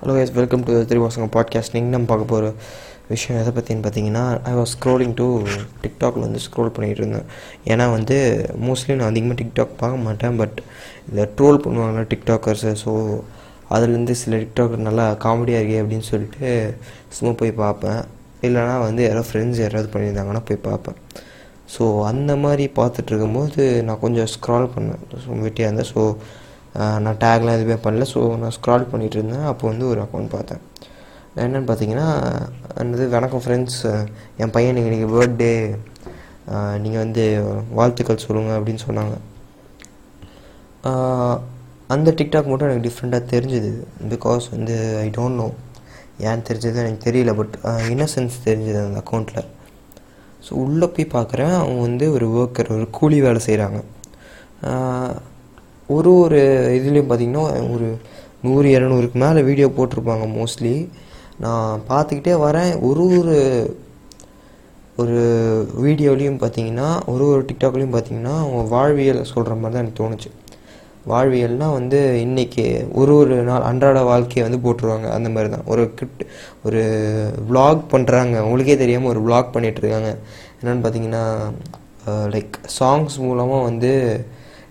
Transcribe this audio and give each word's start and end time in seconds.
Hello 0.00 0.14
yes 0.22 0.32
welcome 0.32 0.64
to 0.64 0.72
three 0.88 0.98
பசங்க 1.02 1.26
podcast 1.34 1.74
நீங்கள் 1.74 1.92
நம்ம 1.94 2.08
பார்க்க 2.10 2.32
போகிற 2.32 2.48
விஷயம் 3.12 3.38
எதை 3.42 3.52
பற்றின்னு 3.56 3.84
பார்த்தீங்கன்னா 3.84 4.24
ஐ 4.50 4.52
வாஸ் 4.58 4.72
ஸ்க்ரோலிங் 4.74 5.14
டு 5.20 5.26
டிக்டாக்ல 5.84 6.22
வந்து 6.26 6.40
ஸ்க்ரோல் 6.46 6.72
பண்ணிகிட்டு 6.74 7.02
இருந்தேன். 7.02 7.28
ஏன்னா 7.72 7.84
வந்து 7.94 8.16
மோஸ்ட்லி 8.66 8.96
நான் 8.98 9.10
அதிகமாக 9.12 9.38
டிக்டாக் 9.40 9.72
பார்க்க 9.82 10.02
மாட்டேன் 10.06 10.36
பட் 10.36 10.58
இந்த 11.10 11.24
ட்ரோல் 11.38 11.60
பண்ணுவாங்கள்ல 11.64 12.04
டிக்டாக்கர்ஸு 12.12 12.72
ஸோ 12.84 12.92
அதுலேருந்து 13.74 14.16
சில 14.22 14.36
டிக்டாக்கர் 14.42 14.86
நல்லா 14.88 15.06
காமெடியாக 15.26 15.62
இருக்கே 15.62 15.80
அப்படின்னு 15.82 16.08
சொல்லிட்டு 16.12 16.50
சும்மா 17.18 17.34
போய் 17.42 17.58
பார்ப்பேன். 17.64 18.00
இல்லைனா 18.48 18.78
வந்து 18.88 19.04
யாராவது 19.08 19.30
ஃப்ரெண்ட்ஸ் 19.30 19.62
யாராவது 19.64 19.90
பண்ணியிருந்தாங்கன்னா 19.94 20.46
போய் 20.50 20.64
பார்ப்பேன். 20.70 20.98
ஸோ 21.76 21.84
அந்த 22.12 22.34
மாதிரி 22.46 22.66
பார்த்துட்டு 22.80 23.12
இருக்கும்போது 23.14 23.64
நான் 23.88 24.04
கொஞ்சம் 24.06 24.32
ஸ்க்ரால் 24.36 24.72
பண்ணேன். 24.76 25.00
வெட்டியாக 25.46 25.70
இருந்தேன். 25.70 25.92
ஸோ 25.94 26.02
நான் 27.04 27.20
டேக்லாம் 27.24 27.56
எதுவுமே 27.58 27.76
பண்ணல. 27.84 28.06
ஸோ 28.14 28.20
நான் 28.42 28.54
ஸ்க்ரால் 28.56 28.90
பண்ணிகிட்டு 28.92 29.18
இருந்தேன். 29.18 29.46
அப்போ 29.50 29.64
வந்து 29.72 29.84
ஒரு 29.92 30.00
அக்கௌண்ட் 30.04 30.34
பார்த்தேன். 30.36 30.62
என்னென்னு 31.44 31.68
பார்த்தீங்கன்னா 31.68 32.08
என்னது 32.82 33.04
வணக்கம் 33.14 33.42
ஃப்ரெண்ட்ஸ் 33.44 33.80
என் 34.42 34.54
பையன் 34.56 34.80
இன்றைக்கி 34.82 35.08
பர்த்டே 35.14 35.52
நீங்கள் 36.82 37.02
வந்து 37.04 37.24
வாழ்த்துக்கள் 37.78 38.24
சொல்லுங்கள் 38.26 38.56
அப்படின்னு 38.58 38.82
சொன்னாங்க. 38.88 39.16
அந்த 41.94 42.08
டிக்டாக் 42.18 42.50
மட்டும் 42.50 42.68
எனக்கு 42.68 42.86
டிஃப்ரெண்ட்டாக 42.88 43.30
தெரிஞ்சுது. 43.32 43.70
பிகாஸ் 44.12 44.44
வந்து 44.54 44.74
ஐ 45.04 45.06
டோன்ட் 45.18 45.40
நோ 45.42 45.48
ஏன் 46.28 46.44
தெரிஞ்சது 46.48 46.82
எனக்கு 46.84 47.06
தெரியல. 47.08 47.32
பட் 47.40 47.54
இன்னசென்ஸ் 47.92 48.36
தெரிஞ்சது 48.48 48.80
அந்த 48.86 49.00
அக்கௌண்ட்டில் 49.02 49.48
ஸோ 50.46 50.52
உள்ளே 50.64 50.86
போய் 50.96 51.14
பார்க்குறேன். 51.16 51.54
அவங்க 51.62 51.80
வந்து 51.88 52.06
ஒரு 52.16 52.26
ஒர்க்கர் 52.40 52.74
ஒரு 52.76 52.86
கூலி 52.98 53.18
வேலை 53.26 53.40
செய்கிறாங்க 53.48 53.80
ஒரு 55.94 56.10
ஒரு 56.22 56.38
இதுலேயும் 56.78 57.10
பார்த்திங்கன்னா 57.10 57.44
ஒரு 57.74 57.88
நூறு 58.44 58.68
இரநூறுக்கு 58.76 59.18
மேலே 59.24 59.40
வீடியோ 59.48 59.68
போட்டிருப்பாங்க 59.76 60.24
மோஸ்ட்லி 60.38 60.76
நான் 61.44 61.82
பார்த்துக்கிட்டே 61.90 62.34
வரேன். 62.46 62.72
ஒரு 62.88 63.04
ஒரு 63.18 63.36
ஒரு 65.02 65.18
வீடியோலையும் 65.84 66.40
பார்த்தீங்கன்னா 66.42 66.88
ஒரு 67.12 67.24
ஒரு 67.32 67.42
டிக்டாக்லேயும் 67.48 67.94
பார்த்தீங்கன்னா 67.94 68.34
அவங்க 68.42 68.62
வாழ்வியல் 68.74 69.30
சொல்கிற 69.32 69.54
மாதிரி 69.54 69.74
தான் 69.74 69.84
எனக்கு 69.84 70.00
தோணுச்சு. 70.02 70.30
வாழ்வியல்னால் 71.12 71.74
வந்து 71.78 71.98
இன்றைக்கி 72.24 72.64
ஒரு 73.00 73.12
ஒரு 73.22 73.34
நாள் 73.48 73.66
அன்றாட 73.70 73.98
வாழ்க்கையை 74.10 74.44
வந்து 74.46 74.60
போட்டுருவாங்க. 74.64 75.08
அந்த 75.16 75.28
மாதிரி 75.34 75.50
தான் 75.54 75.68
ஒரு 75.72 75.82
கிட் 75.98 76.22
ஒரு 76.66 76.82
வ்ளாக் 77.50 77.82
பண்ணுறாங்க 77.92 78.36
உங்களுக்கே 78.46 78.76
தெரியாமல் 78.82 79.12
ஒரு 79.14 79.22
வ்ளாக் 79.26 79.54
பண்ணிகிட்ருக்காங்க 79.56 80.10
என்னென்னு 80.60 80.84
பார்த்தீங்கன்னா 80.86 81.24
லைக் 82.34 82.56
சாங்ஸ் 82.78 83.18
மூலமாக 83.26 83.66
வந்து 83.70 83.92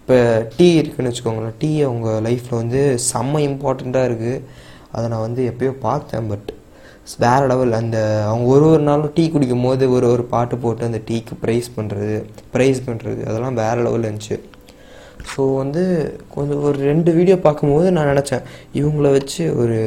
இப்போ 0.07 0.17
டீ 0.57 0.65
இருக்குன்னு 0.79 1.11
வச்சுக்கோங்களேன். 1.11 1.55
டீ 1.61 1.69
அவங்க 1.85 2.09
லைஃப்பில் 2.25 2.59
வந்து 2.59 2.81
செம்ம 3.11 3.39
இம்பார்ட்டண்ட்டாக 3.45 4.07
இருக்குது 4.09 4.41
அதை 4.95 5.05
நான் 5.11 5.23
வந்து 5.27 5.43
எப்பயோ 5.51 5.71
பார்த்தேன் 5.85 6.27
பட் 6.31 6.49
வேற 7.23 7.39
லெவல் 7.51 7.73
அந்த 7.79 7.97
அவங்க 8.27 8.45
ஒரு 8.55 8.65
ஒரு 8.73 8.83
நாளும் 8.89 9.13
டீ 9.15 9.23
குடிக்கும் 9.33 9.65
போது 9.67 9.85
ஒரு 9.95 10.05
ஒரு 10.13 10.23
பாட்டு 10.33 10.55
போட்டு 10.63 10.87
அந்த 10.87 10.99
டீக்கு 11.07 11.35
ப்ரைஸ் 11.43 11.69
பண்ணுறது 11.77 12.17
ப்ரைஸ் 12.53 12.79
பண்ணுறது 12.87 13.21
அதெல்லாம் 13.29 13.57
வேற 13.61 13.75
லெவலில் 13.87 14.07
இருந்துச்சு. 14.09 14.37
ஸோ 15.31 15.41
வந்து 15.61 15.83
கொஞ்சம் 16.35 16.61
ஒரு 16.67 16.77
ரெண்டு 16.89 17.13
வீடியோ 17.17 17.37
பார்க்கும்போது 17.45 17.87
நான் 17.95 18.11
நினச்சேன் 18.13 18.45
இவங்கள 18.79 19.11
வச்சு 19.17 19.43
ஒரு 19.63 19.77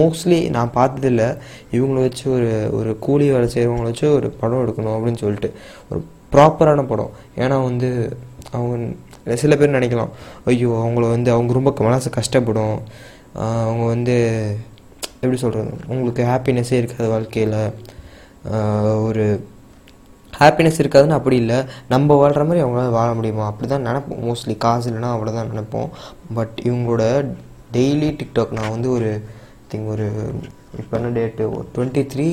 மோஸ்ட்லி 0.00 0.40
நான் 0.56 0.76
பார்த்ததில்ல. 0.78 1.26
இவங்கள 1.76 1.98
வச்சு 2.06 2.24
ஒரு 2.36 2.50
ஒரு 2.78 2.92
கூலி 3.06 3.28
வேலை 3.34 3.50
செய்கிறவங்கள 3.56 3.90
வச்சு 3.92 4.08
ஒரு 4.18 4.30
படம் 4.40 4.64
எடுக்கணும் 4.64 4.96
அப்படின்னு 4.96 5.22
சொல்லிட்டு. 5.24 5.50
ஒரு 5.90 6.00
ப்ராப்பரான 6.36 6.86
படம். 6.92 7.12
ஏன்னா 7.42 7.58
வந்து 7.68 7.90
அவங்க 8.56 8.74
இல்லை 9.28 9.38
சில 9.42 9.54
பேர் 9.60 9.76
நினைக்கலாம் 9.76 10.12
ஐயோ 10.50 10.70
அவங்கள 10.82 11.06
வந்து 11.14 11.30
அவங்க 11.34 11.52
ரொம்ப 11.56 11.70
மனசு 11.86 12.10
கஷ்டப்படும். 12.18 12.78
அவங்க 13.64 13.84
வந்து 13.94 14.14
எப்படி 15.20 15.38
சொல்கிறது 15.42 15.70
உங்களுக்கு 15.92 16.22
ஹாப்பினஸ்ஸே 16.30 16.76
இருக்காது 16.80 17.08
வாழ்க்கையில். 17.12 17.56
ஒரு 19.08 19.24
ஹாப்பினஸ் 20.32 20.80
இருக்காதுன்னு 20.82 21.16
அப்படி 21.16 21.36
இல்லை. 21.42 21.58
நம்ம 21.92 22.16
வாழ்கிற 22.20 22.42
மாதிரி 22.48 22.62
அவங்களால 22.64 22.94
வாழ 22.96 23.10
முடியுமா? 23.18 23.44
அப்படி 23.50 23.68
தான் 23.72 23.86
நினைப்போம். 23.88 24.22
மோஸ்ட்லி 24.28 24.54
காசு 24.64 24.88
இல்லைன்னா 24.90 25.10
அவ்வளோதான் 25.16 25.52
நினைப்போம். 25.54 25.90
பட் 26.38 26.56
இவங்களோட 26.68 27.04
டெய்லி 27.76 28.10
டிக்டாக் 28.20 28.56
நான் 28.58 28.74
வந்து 28.76 28.90
ஒரு 28.96 29.10
திங் 29.72 29.88
ஒரு 29.94 30.06
இப்போ 30.80 30.94
என்ன 30.98 31.12
டேட்டு 31.18 31.44
டுவெண்ட்டி 31.74 32.04
த்ரீ 32.14 32.28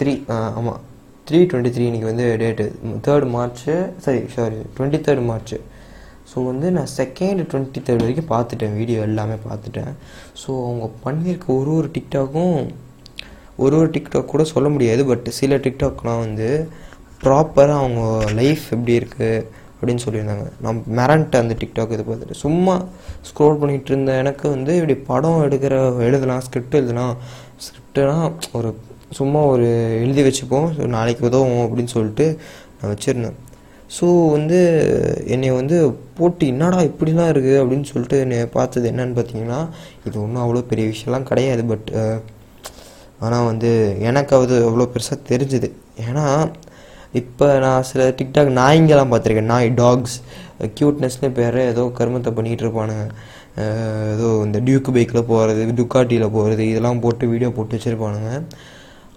த்ரீ 0.00 0.14
ஆமாம் 0.58 0.80
த்ரீ 1.28 1.38
டுவெண்ட்டி 1.50 1.74
த்ரீ 1.76 1.86
இன்றைக்கி 1.90 2.08
வந்து 2.12 2.26
டேட்டு 2.42 2.64
தேர்ட் 3.06 3.28
மார்ச்சு 3.36 3.74
சரி 4.04 4.22
sorry 4.36 4.60
twenty 4.76 5.00
third 5.06 5.24
March 5.30 5.58
so 6.30 6.44
வந்து 6.50 6.66
நான் 6.76 6.90
செகண்ட் 7.00 7.42
டுவெண்ட்டி 7.50 7.80
தேர்ட் 7.86 8.04
வரைக்கும் 8.04 8.32
பார்த்துட்டேன். 8.32 8.74
வீடியோ 8.80 9.00
எல்லாமே 9.08 9.36
பார்த்துட்டேன். 9.48 9.92
ஸோ 10.42 10.50
அவங்க 10.68 10.86
பண்ணியிருக்க 11.04 11.46
ஒரு 11.60 11.70
ஒரு 11.78 11.90
டிக்டாக்கும் 11.96 12.56
ஒரு 13.64 13.74
ஒரு 13.80 13.90
டிக்டாக் 13.96 14.32
கூட 14.32 14.44
சொல்ல 14.54 14.68
முடியாது. 14.76 15.02
பட் 15.10 15.28
சில 15.40 15.56
டிக்டாக்லாம் 15.66 16.24
வந்து 16.24 16.48
ப்ராப்பராக 17.22 17.82
அவங்க 17.82 18.02
லைஃப் 18.40 18.64
எப்படி 18.74 18.94
இருக்குது 19.00 19.30
அப்படின்னு 19.78 20.02
சொல்லியிருந்தாங்க. 20.04 20.44
நான் 20.64 20.82
மிரண்ட்டு 20.98 21.40
அந்த 21.42 21.54
டிக்டாக் 21.62 21.94
இது 21.96 22.04
பார்த்துட்டு. 22.08 22.36
சும்மா 22.44 22.74
ஸ்க்ரோல் 23.28 23.58
பண்ணிகிட்டு 23.60 23.90
இருந்த 23.92 24.12
எனக்கு 24.22 24.46
வந்து 24.56 24.72
இப்படி 24.80 24.96
படம் 25.10 25.42
எடுக்கிற 25.46 25.74
எழுதலாம் 26.08 26.44
ஸ்கிரிப்ட் 26.46 26.78
எழுதலாம். 26.80 27.14
ஸ்கிரிப்டெலாம் 27.64 28.26
ஒரு 28.60 28.70
சும்மா 29.18 29.40
ஒரு 29.54 29.66
எழுதி 30.04 30.22
வச்சுப்போம். 30.28 30.68
ஸோ 30.76 30.86
நாளைக்கு 30.96 31.22
உதவும் 31.30 31.64
அப்படின்னு 31.66 31.94
சொல்லிட்டு 31.96 32.26
நான் 32.78 32.92
வச்சுருந்தேன். 32.94 33.36
ஸோ 33.96 34.06
வந்து 34.34 34.58
என்னை 35.34 35.50
வந்து 35.58 35.76
போட்டு 36.18 36.44
என்னடா 36.52 36.78
இப்படிலாம் 36.90 37.30
இருக்குது 37.32 37.60
அப்படின்னு 37.62 37.88
சொல்லிட்டு 37.90 38.18
என்னை 38.24 38.38
பார்த்தது 38.56 38.86
என்னன்னு 38.92 39.16
பார்த்தீங்கன்னா 39.18 39.60
இது 40.06 40.16
ஒன்றும் 40.24 40.44
அவ்வளோ 40.44 40.62
பெரிய 40.70 40.86
விஷயம்லாம் 40.92 41.28
கிடையாது 41.30 41.64
பட் 41.72 41.90
ஆனால் 43.26 43.48
வந்து 43.50 43.70
எனக்கு 44.08 44.32
அது 44.36 44.56
அவ்வளோ 44.68 44.86
பெருசாக 44.94 45.26
தெரிஞ்சுது. 45.30 45.68
ஏன்னா 46.06 46.24
இப்போ 47.20 47.46
நான் 47.64 47.86
சில 47.90 48.08
டிக்டாக் 48.18 48.50
நாய்ங்கெல்லாம் 48.60 49.12
பார்த்துருக்கேன். 49.12 49.50
நாய் 49.52 49.68
டாக்ஸ் 49.82 50.16
க்யூட்னஸ்னு 50.78 51.28
பேர் 51.38 51.58
ஏதோ 51.72 51.82
கருமத்தை 51.98 52.30
பண்ணிகிட்டு 52.38 52.64
இருப்பானுங்க. 52.64 53.04
ஏதோ 54.14 54.28
இந்த 54.46 54.58
டியூக்கு 54.66 54.90
பைக்கில் 54.96 55.28
போகிறது 55.30 55.62
டுக்காட்டியில் 55.78 56.34
போகிறது 56.36 56.64
இதெல்லாம் 56.72 57.02
போட்டு 57.04 57.30
வீடியோ 57.32 57.50
போட்டு 57.58 57.76
வச்சுருப்பானுங்க. 57.76 58.32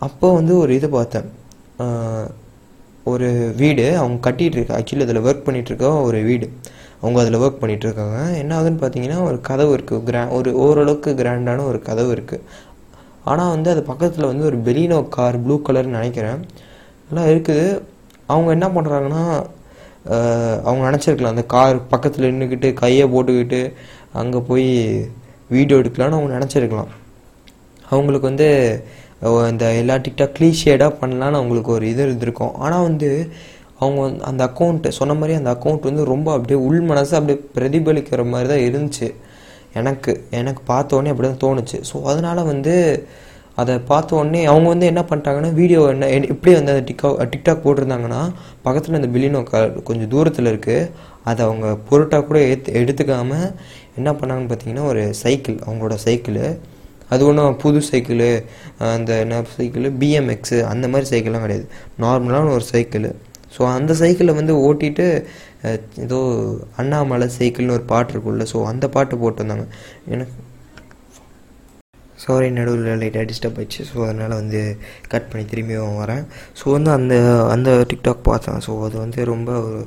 அப்போ 0.07 0.27
வந்து 0.39 0.53
ஒரு 0.63 0.71
இது 0.79 0.89
பார்த்தேன். 0.97 1.27
ஒரு 3.13 3.29
வீடு 3.61 3.85
அவங்க 4.01 4.17
கட்டிகிட்டு 4.27 4.77
ஆக்சுவலி 4.79 5.05
அதில் 5.07 5.25
ஒர்க் 5.27 5.45
பண்ணிகிட்டு 5.47 5.89
ஒரு 6.07 6.19
வீடு. 6.29 6.47
அவங்க 7.01 7.17
அதில் 7.23 7.41
ஒர்க் 7.43 7.61
பண்ணிகிட்ருக்காங்க 7.61 8.17
என்ன 8.39 8.51
ஆகுதுன்னு 8.55 8.81
பார்த்தீங்கன்னா 8.81 9.19
ஒரு 9.27 9.37
கதவு 9.49 9.71
இருக்குது 9.77 10.03
கிரா 10.07 10.21
ஒரு 10.37 10.49
ஓரளவுக்கு 10.63 11.11
கிராண்டான 11.19 11.65
ஒரு 11.71 11.79
கதவு 11.89 12.11
இருக்குது 12.15 12.43
ஆனால் 13.31 13.53
வந்து 13.53 13.69
அது 13.73 13.81
பக்கத்தில் 13.91 14.29
வந்து 14.31 14.43
ஒரு 14.49 14.57
பெலினோ 14.67 14.97
கார் 15.15 15.37
ப்ளூ 15.43 15.55
கலர்னு 15.67 15.97
நினைக்கிறேன். 15.97 16.39
எல்லாம் 17.09 17.29
இருக்குது. 17.31 17.79
அவங்க 18.33 18.49
என்ன 18.57 18.67
பண்ணுறாங்கன்னா 18.75 19.23
அவங்க 20.67 20.81
நினச்சிருக்கலாம். 20.89 21.35
அந்த 21.35 21.45
கார் 21.53 21.77
பக்கத்தில் 21.93 22.29
நின்றுக்கிட்டு 22.31 22.69
கையை 22.81 23.05
போட்டுக்கிட்டு 23.13 23.61
அங்கே 24.21 24.39
போய் 24.49 24.67
வீடியோ 25.55 25.77
எடுக்கலான்னு 25.81 26.17
அவங்க 26.17 26.31
நினச்சிருக்கலாம். 26.37 26.91
அவங்களுக்கு 27.91 28.29
வந்து 28.31 28.49
இந்த 29.51 29.65
எல்லா 29.81 29.95
டிக்டாக் 30.05 30.35
க்ளீஷேடாக 30.37 30.91
பண்ணலான்னு 31.01 31.39
அவங்களுக்கு 31.39 31.71
ஒரு 31.77 31.85
இது 31.91 32.01
இருந்திருக்கும். 32.07 32.53
ஆனால் 32.65 32.85
வந்து 32.89 33.09
அவங்க 33.81 34.01
அந்த 34.29 34.41
அக்கௌண்ட்டு 34.49 34.89
சொன்ன 34.99 35.15
மாதிரி 35.19 35.33
அந்த 35.39 35.49
அக்கௌண்ட் 35.55 35.89
வந்து 35.89 36.03
ரொம்ப 36.13 36.27
அப்படியே 36.37 36.59
உள் 36.67 36.81
மனசு 36.91 37.13
அப்படியே 37.19 37.39
பிரதிபலிக்கிற 37.57 38.23
மாதிரி 38.33 38.49
தான் 38.53 38.65
இருந்துச்சு. 38.69 39.07
எனக்கு 39.79 40.11
எனக்கு 40.39 40.61
பார்த்த 40.71 40.97
உடனே 40.97 41.11
அப்படி 41.13 41.27
தான் 41.27 41.43
தோணுச்சு. 41.45 41.77
ஸோ 41.89 41.95
அதனால் 42.11 42.49
வந்து 42.51 42.73
அதை 43.61 43.73
பார்த்த 43.91 44.17
உடனே 44.19 44.41
அவங்க 44.51 44.67
வந்து 44.73 44.89
என்ன 44.91 45.01
பண்ணிட்டாங்கன்னா 45.09 45.51
வீடியோ 45.59 45.79
என்ன 45.93 46.09
எப்படி 46.33 46.51
வந்து 46.57 46.73
அந்த 46.73 46.83
டிக்டாக் 46.89 47.21
டிக்டாக் 47.33 47.63
போட்டிருந்தாங்கன்னா 47.63 48.21
பக்கத்தில் 48.65 48.99
அந்த 48.99 49.09
பில்லினோ 49.15 49.41
கார் 49.51 49.71
கொஞ்சம் 49.89 50.11
தூரத்தில் 50.13 50.51
இருக்குது 50.51 50.89
அதை 51.29 51.41
அவங்க 51.47 51.67
பொருட்டாக 51.89 52.23
கூட 52.29 52.39
எடுத்து 52.47 52.75
எடுத்துக்காமல் 52.81 53.47
என்ன 53.99 54.09
பண்ணாங்கன்னு 54.19 54.51
பார்த்தீங்கன்னா 54.51 54.85
ஒரு 54.91 55.03
சைக்கிள் 55.23 55.57
அவங்களோட 55.65 55.97
சைக்கிள் 56.05 56.41
அது 57.09 57.21
ஒன்றும் 57.29 57.57
புது 57.63 57.79
சைக்கிளு 57.89 58.29
அந்த 58.95 59.11
என்ன 59.23 59.41
சைக்கிள் 59.57 59.87
பிஎம்எக்ஸு 60.01 60.57
அந்த 60.73 60.85
மாதிரி 60.93 61.07
சைக்கிள்லாம் 61.11 61.45
கிடையாது. 61.45 61.65
நார்மலான 62.03 62.51
ஒரு 62.57 62.65
சைக்கிள் 62.73 63.07
ஸோ 63.55 63.61
அந்த 63.77 63.91
சைக்கிளை 64.01 64.33
வந்து 64.39 64.53
ஓட்டிட்டு 64.67 65.05
ஏதோ 66.05 66.19
அண்ணாமலை 66.81 67.27
சைக்கிள்னு 67.39 67.75
ஒரு 67.77 67.85
பாட்டு 67.93 68.13
இருக்குல்ல 68.13 68.45
ஸோ 68.51 68.57
அந்த 68.71 68.85
பாட்டு 68.95 69.15
போட்டிருந்தாங்க 69.23 69.65
எனக்கு 70.13 70.35
சாரி 72.23 72.47
நடுவில் 72.55 73.01
லைட்டாக 73.01 73.25
டிஸ்டர்ப் 73.29 73.57
ஆயிடுச்சு. 73.59 73.81
ஸோ 73.89 73.97
அதனால் 74.07 74.39
வந்து 74.41 74.61
கட் 75.11 75.29
பண்ணி 75.29 75.43
திரும்பியும் 75.51 75.99
வரேன். 76.01 76.23
ஸோ 76.59 76.65
வந்து 76.75 76.91
அந்த 76.97 77.15
அந்த 77.55 77.69
டிக்டாக் 77.91 78.27
பார்த்தேன். 78.29 78.59
ஸோ 78.65 78.71
அது 78.87 78.95
வந்து 79.03 79.19
ரொம்ப 79.33 79.51
ஒரு 79.67 79.79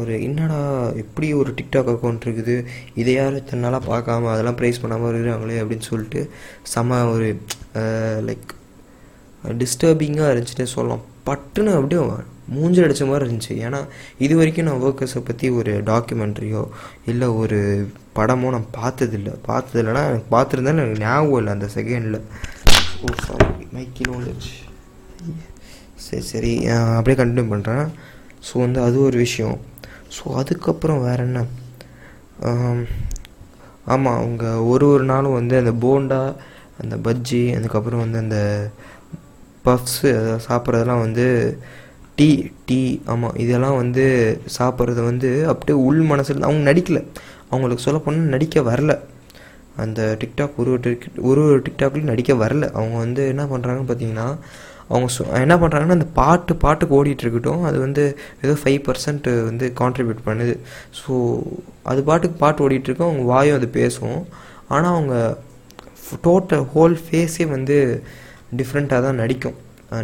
ஒரு 0.00 0.14
என்னடா 0.26 0.60
எப்படி 1.02 1.28
ஒரு 1.40 1.50
டிக்டாக் 1.58 1.90
அக்கௌண்ட் 1.92 2.24
இருக்குது? 2.26 2.54
இதை 3.00 3.12
யாரும் 3.14 3.40
இத்தனை 3.42 3.60
நாளாக 3.64 3.82
பார்க்காம 3.90 4.30
அதெல்லாம் 4.32 4.58
ப்ரைஸ் 4.60 4.80
பண்ணாமல் 4.82 5.10
இருக்கிறாங்களே 5.10 5.60
அப்படின்னு 5.62 5.88
சொல்லிட்டு 5.90 6.22
செம 6.72 6.98
ஒரு 7.14 7.28
லைக் 8.28 8.50
டிஸ்டர்பிங்காக 9.62 10.32
இருந்துச்சுன்னு 10.32 10.74
சொல்லலாம். 10.76 11.04
பட்டுன்னு 11.28 11.76
அப்படியே 11.78 12.00
மூஞ்சல் 12.56 12.86
அடித்த 12.86 13.04
மாதிரி 13.10 13.24
இருந்துச்சு. 13.26 13.54
ஏன்னா 13.66 13.78
இது 14.24 14.34
வரைக்கும் 14.40 14.66
நான் 14.68 14.82
ஒர்க்கர்ஸை 14.86 15.20
பற்றி 15.28 15.46
ஒரு 15.60 15.72
டாக்குமெண்ட்ரியோ 15.90 16.62
இல்லை 17.10 17.28
ஒரு 17.42 17.58
படமோ 18.18 18.50
நான் 18.56 18.68
பார்த்ததில்ல. 18.80 19.30
பார்த்ததில்லனா 19.48 20.02
எனக்கு 20.10 20.28
பார்த்துருந்தாலும் 20.36 20.82
எனக்கு 20.84 21.02
ஞாபகம் 21.06 21.38
இல்லை 21.40 21.52
அந்த 21.56 21.68
செகண்டில் 21.76 22.20
ஓ 23.04 23.14
சாரி 23.24 23.66
மைக்கில் 23.76 24.12
வந்துச்சு 24.16 24.54
சரி 26.06 26.24
சரி. 26.32 26.52
அப்படியே 26.98 27.18
கண்டினியூ 27.22 27.46
பண்ணுறேன் 27.54 27.88
ஸோ 28.48 28.54
வந்து 28.64 28.80
அது 28.86 28.96
ஒரு 29.08 29.18
விஷயம். 29.24 29.56
ஸோ 30.16 30.24
அதுக்கப்புறம் 30.40 31.04
வேறு 31.06 31.24
என்ன? 31.26 31.40
ஆமாம் 33.86 34.18
அவங்க 34.20 34.44
ஒரு 34.70 34.86
ஒரு 34.88 35.04
நாளும் 35.04 35.38
வந்து 35.38 35.54
அந்த 35.62 35.72
போண்டா 35.84 36.20
அந்த 36.82 36.94
பஜ்ஜி 37.06 37.42
அதுக்கப்புறம் 37.58 38.02
வந்து 38.04 38.18
அந்த 38.24 38.38
பஃப்ஸு 39.64 40.10
சாப்பிட்றதெல்லாம் 40.46 41.04
வந்து 41.04 41.26
டீ 42.18 42.28
டீ 42.68 42.80
ஆமாம் 43.12 43.36
இதெல்லாம் 43.44 43.78
வந்து 43.82 44.04
சாப்பிட்றது 44.58 45.02
வந்து 45.10 45.30
அப்படியே 45.52 45.76
உள் 45.88 46.02
மனசில் 46.12 46.46
அவங்க 46.48 46.62
நடிக்கல. 46.70 47.00
அவங்களுக்கு 47.50 47.86
சொல்ல 47.86 47.98
போனால் 47.98 48.32
நடிக்க 48.34 48.62
வரல. 48.70 48.92
அந்த 49.82 50.00
டிக்டாக் 50.20 50.58
ஒரு 50.60 50.70
ஒரு 50.74 50.82
டிக் 50.84 51.06
ஒரு 51.30 51.40
ஒரு 51.48 51.58
டிக்டாக்லையும் 51.66 52.12
நடிக்க 52.12 52.32
வரல. 52.44 52.64
அவங்க 52.78 52.96
வந்து 53.04 53.22
என்ன 53.32 53.44
பண்ணுறாங்கன்னு 53.52 53.88
பார்த்தீங்கன்னா 53.90 54.28
அவங்க 54.90 55.08
சொ 55.14 55.22
என்ன 55.44 55.54
பண்ணுறாங்கன்னா 55.62 55.96
அந்த 55.98 56.08
பாட்டு 56.18 56.52
பாட்டுக்கு 56.64 56.96
ஓடிட்டு 56.98 57.24
இருக்கட்டும் 57.24 57.62
அது 57.68 57.78
வந்து 57.84 58.04
ஏதோ 58.44 58.54
ஃபைவ் 58.62 58.80
பர்சன்ட் 58.88 59.28
வந்து 59.48 59.66
கான்ட்ரிபியூட் 59.80 60.20
பண்ணுது. 60.28 60.54
ஸோ 61.00 61.12
அது 61.92 62.02
பாட்டுக்கு 62.08 62.36
பாட்டு 62.44 62.64
ஓடிட்டுருக்கோம் 62.66 63.10
அவங்க 63.10 63.24
வாயும் 63.32 63.58
அது 63.58 63.68
பேசும். 63.80 64.20
ஆனால் 64.74 64.92
அவங்க 64.94 65.14
டோட்டல் 66.26 66.64
ஹோல் 66.74 66.96
ஃபேஸே 67.04 67.46
வந்து 67.56 67.76
டிஃப்ரெண்ட்டாக 68.60 69.00
தான் 69.06 69.20
நடிக்கும். 69.22 69.56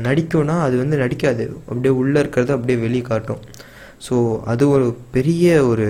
நடிக்கும்னா 0.09 0.57
அது 0.67 0.75
வந்து 0.83 0.97
நடிக்காது. 1.05 1.45
அப்படியே 1.69 1.95
உள்ளே 2.03 2.19
இருக்கிறத 2.23 2.53
அப்படியே 2.59 2.79
வெளியே 2.87 3.05
காட்டும். 3.13 3.41
ஸோ 4.07 4.15
அது 4.53 4.65
ஒரு 4.77 4.87
பெரிய 5.17 5.47
ஒரு 5.71 5.87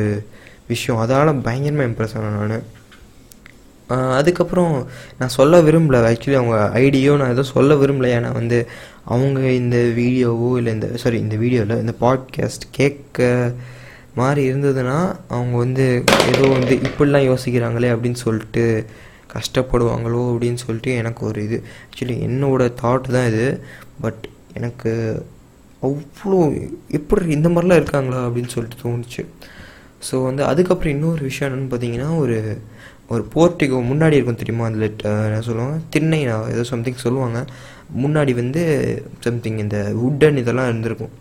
விஷயம். 0.72 1.00
அதனால் 1.04 1.42
பயங்கரமாக 1.48 1.88
இம்ப்ரெஸ் 1.90 2.16
ஆனேன் 2.18 2.52
நான். 2.54 2.66
அதுக்கப்புறம் 3.92 4.74
நான் 5.18 5.36
சொல்ல 5.38 5.60
விரும்பல. 5.62 6.00
ஆக்சுவலி 6.10 6.38
அவங்க 6.40 6.70
ஐடியோ 6.70 7.16
நான் 7.16 7.28
எதுவும் 7.28 7.52
சொல்ல 7.52 7.74
விரும்பல. 7.74 8.10
ஏன்னா 8.18 8.32
வந்து 8.32 8.58
அவங்க 9.04 9.40
இந்த 9.52 9.76
வீடியோவோ 9.76 10.56
இல்லை 10.56 10.72
இந்த 10.72 10.88
சாரி 10.96 11.18
இந்த 11.18 11.36
வீடியோவில் 11.36 11.80
இந்த 11.80 11.94
பாட்காஸ்ட் 12.00 12.66
கேட்க 12.70 13.52
மாதிரி 14.14 14.42
இருந்ததுன்னா 14.52 14.98
அவங்க 15.28 15.56
வந்து 15.56 15.86
ஏதோ 16.32 16.48
வந்து 16.48 16.74
இப்படிலாம் 16.88 17.28
யோசிக்கிறாங்களே 17.30 17.90
அப்படின்னு 17.94 18.20
சொல்லிட்டு 18.26 18.86
கஷ்டப்படுவாங்களோ 19.34 20.22
அப்படின்னு 20.32 20.54
சொல்லிட்டு 20.54 20.94
எனக்கு 20.94 21.26
ஒரு 21.26 21.42
இது. 21.44 21.58
ஆக்சுவலி 21.84 22.16
என்னோடய 22.28 22.74
தாட் 22.82 23.12
தான் 23.16 23.28
இது. 23.32 23.46
பட் 24.00 24.22
எனக்கு 24.54 24.90
அவ்வளோ 25.82 26.40
எப்படி 26.88 27.30
இந்த 27.30 27.48
மாதிரிலாம் 27.48 27.80
இருக்காங்களா 27.82 28.26
அப்படின்னு 28.26 28.54
சொல்லிட்டு 28.54 28.82
தோணுச்சு. 28.84 29.22
ஸோ 30.10 30.22
வந்து 30.22 30.44
அதுக்கப்புறம் 30.44 30.92
இன்னொரு 30.92 31.22
விஷயம் 31.22 31.48
என்னென்னு 31.48 31.72
பார்த்தீங்கன்னா 31.72 32.18
ஒரு 32.18 32.36
ஒரு 33.10 33.22
போர்ட்டிகோ 33.32 33.78
முன்னாடி 33.90 34.16
இருக்கும் 34.16 34.40
தெரியுமா? 34.42 34.66
அதில் 34.70 34.86
என்ன 35.28 35.40
சொல்லுவாங்க? 35.48 35.76
திண்ணை 35.94 36.18
ஏதோ 36.54 36.62
சம்திங் 36.70 37.04
சொல்லுவாங்க. 37.06 37.40
முன்னாடி 38.02 38.32
வந்து 38.40 38.62
சம்திங் 39.26 39.58
இந்த 39.64 39.78
உட்டன் 40.06 40.40
இதெல்லாம் 40.42 40.70
இருந்திருக்கும். 40.70 41.12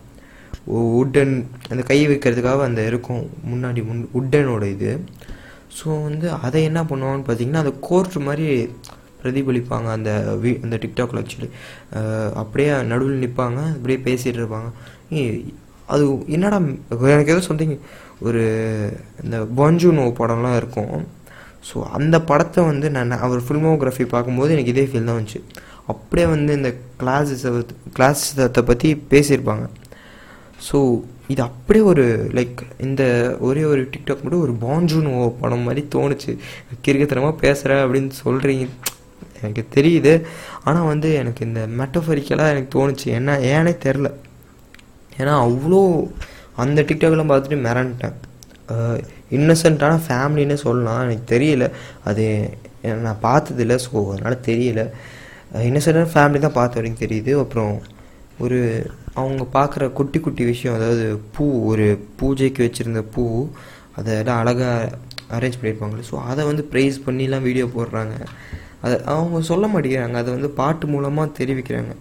உட்டன் 1.01 1.33
அந்த 1.71 1.81
கை 1.89 1.99
வைக்கிறதுக்காக 2.09 2.63
அந்த 2.69 2.81
இருக்கும். 2.91 3.23
முன்னாடி 3.51 3.81
முன் 3.89 4.01
உட்டனோட 4.19 4.63
இது. 4.75 4.91
ஸோ 5.77 5.87
வந்து 6.07 6.27
அதை 6.45 6.61
என்ன 6.69 6.79
பண்ணுவாங்கன்னு 6.91 7.27
பார்த்தீங்கன்னா 7.27 7.63
அந்த 7.63 7.73
கோர்ட் 7.87 8.17
மாதிரி 8.27 8.47
பிரதிபலிப்பாங்க. 9.21 9.87
அந்த 9.97 10.11
வீ 10.43 10.51
அந்த 10.65 10.75
டிக்டாக்ல 10.83 11.21
ஆக்சுவலி 11.21 11.49
அப்படியே 12.41 12.69
நடுவில் 12.91 13.23
நிற்பாங்க 13.25 13.59
அப்படியே 13.75 13.99
பேசிகிட்டு 14.07 14.41
இருப்பாங்க. 14.41 14.69
அது 15.93 16.03
என்னடா 16.35 16.57
எனக்கு 17.13 17.33
ஏதோ 17.35 17.41
சம்திங் 17.49 17.75
ஒரு 18.27 18.43
இந்த 19.23 19.37
பாஞ்சூனோ 19.59 20.05
படம்லாம் 20.21 20.59
இருக்கும். 20.61 20.93
ஸோ 21.69 21.77
அந்த 21.97 22.15
படத்தை 22.29 22.61
வந்து 22.71 22.87
நான் 22.97 23.21
அவர் 23.25 23.45
ஃபில்மோகிராஃபி 23.47 24.05
பார்க்கும்போது 24.13 24.53
எனக்கு 24.55 24.73
இதே 24.73 24.85
ஃபீல் 24.89 25.09
தான் 25.09 25.19
வந்துச்சு. 25.19 25.41
அப்படியே 25.91 26.25
வந்து 26.35 26.51
இந்த 26.59 26.71
கிளாஸஸை 27.01 27.51
கிளாஸத்தை 27.97 28.61
பற்றி 28.69 28.89
பேசியிருப்பாங்க. 29.11 29.65
ஸோ 30.67 30.77
இது 31.33 31.41
அப்படியே 31.49 31.83
ஒரு 31.91 32.05
லைக் 32.37 32.61
இந்த 32.85 33.03
ஒரே 33.47 33.61
ஒரு 33.73 33.81
டிக்டாக் 33.93 34.23
மட்டும் 34.23 34.45
ஒரு 34.45 34.53
பாஞ்சூனோ 34.63 35.13
படம் 35.41 35.65
மாதிரி 35.67 35.81
தோணுச்சு. 35.95 36.31
கிறுக்கத்தனமாக 36.85 37.35
பேசுகிற 37.43 37.77
அப்படின்னு 37.85 38.11
சொல்கிறீங்க 38.23 38.65
எனக்கு 39.41 39.63
தெரியுது. 39.75 40.13
ஆனால் 40.67 40.89
வந்து 40.91 41.09
எனக்கு 41.21 41.41
இந்த 41.49 41.61
மெட்டஃபரிக்கலாக 41.79 42.53
எனக்கு 42.53 42.71
தோணுச்சு. 42.77 43.07
என்ன 43.19 43.37
ஏனே 43.53 43.73
தெரில 43.85 44.09
ஏன்னா 45.21 45.33
அவ்வளோ 45.45 45.79
அந்த 46.63 46.79
டிக்டாக்லாம் 46.89 47.31
பார்த்துட்டு 47.31 47.63
மிரண்டேன் 47.67 48.19
இன்னசென்ட்டான 49.37 49.99
ஃபேமிலின்னு 50.07 50.57
சொல்லலாம். 50.65 51.01
எனக்கு 51.07 51.25
தெரியல. 51.35 51.67
அது 52.09 52.25
நான் 53.05 53.23
பார்த்ததில்ல. 53.27 53.75
ஸோ 53.85 53.95
அதனால் 54.13 54.45
தெரியல. 54.49 54.83
இன்னசென்ட்டான 55.69 56.11
ஃபேமிலி 56.15 56.41
தான் 56.47 56.57
பார்த்த 56.59 56.79
வரைக்கும் 56.79 57.03
தெரியுது. 57.05 57.31
அப்புறம் 57.43 57.73
ஒரு 58.43 58.59
அவங்க 59.21 59.43
பார்க்குற 59.55 59.83
குட்டி 59.97 60.19
குட்டி 60.25 60.43
விஷயம் 60.51 60.75
அதாவது 60.77 61.05
பூ 61.35 61.45
ஒரு 61.71 61.85
பூஜைக்கு 62.19 62.61
வச்சுருந்த 62.65 63.01
பூ 63.13 63.23
அதெல்லாம் 63.99 64.39
அழகாக 64.41 64.99
அரேஞ்ச் 65.37 65.57
பண்ணியிருப்பாங்களே 65.57 66.05
ஸோ 66.11 66.17
அதை 66.31 66.41
வந்து 66.49 66.63
ப்ரைஸ் 66.71 66.97
பண்ணிலாம் 67.07 67.45
வீடியோ 67.47 67.65
போடுறாங்க. 67.75 68.15
அதை 68.83 68.95
அவங்க 69.13 69.41
சொல்ல 69.49 69.65
மாட்டேங்கிறாங்க. 69.73 70.17
அதை 70.21 70.29
வந்து 70.37 70.49
பாட்டு 70.59 70.85
மூலமாக 70.93 71.35
தெரிவிக்கிறாங்க. 71.39 71.93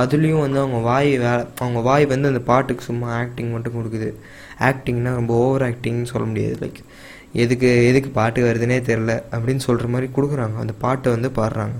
அதுலேயும் 0.00 0.44
வந்து 0.44 0.58
அவங்க 0.62 0.78
வாய் 0.88 1.10
வே 1.22 1.30
அவங்க 1.62 1.80
வாய் 1.88 2.04
வந்து 2.12 2.30
அந்த 2.32 2.42
பாட்டுக்கு 2.50 2.82
சும்மா 2.88 3.08
ஆக்டிங் 3.20 3.54
மட்டும் 3.54 3.76
கொடுக்குது. 3.78 4.08
ஆக்டிங்னா 4.68 5.12
ரொம்ப 5.20 5.32
ஓவர் 5.44 5.64
ஆக்டிங்னு 5.68 6.10
சொல்ல 6.12 6.26
முடியாது. 6.30 6.56
லைக் 6.62 6.80
எதுக்கு 7.42 7.68
எதுக்கு 7.90 8.10
பாட்டு 8.18 8.46
வருதுன்னே 8.48 8.78
தெரில 8.90 9.12
அப்படின்னு 9.34 9.64
சொல்கிற 9.66 9.88
மாதிரி 9.94 10.08
கொடுக்குறாங்க. 10.16 10.56
அந்த 10.64 10.74
பாட்டை 10.84 11.08
வந்து 11.16 11.30
பாடுறாங்க. 11.40 11.76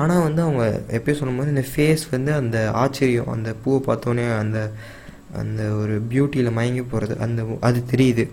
ஆனால் 0.00 0.24
வந்து 0.26 0.40
அவங்க 0.46 0.64
எப்பயும் 0.96 1.20
சொல்லும்போது 1.20 1.52
இந்த 1.54 1.64
ஃபேஸ் 1.70 2.04
வந்து 2.14 2.30
அந்த 2.40 2.58
ஆச்சரியம் 2.82 3.32
அந்த 3.34 3.50
பூவை 3.64 3.80
பார்த்தோன்னே 3.88 4.26
அந்த 4.42 4.58
அந்த 5.40 5.62
ஒரு 5.80 5.94
பியூட்டியில் 6.12 6.56
மயங்கி 6.56 6.82
போகிறது 6.92 7.14
அந்த 7.26 7.42
அது 7.68 7.78
தெரியுது. 7.92 8.24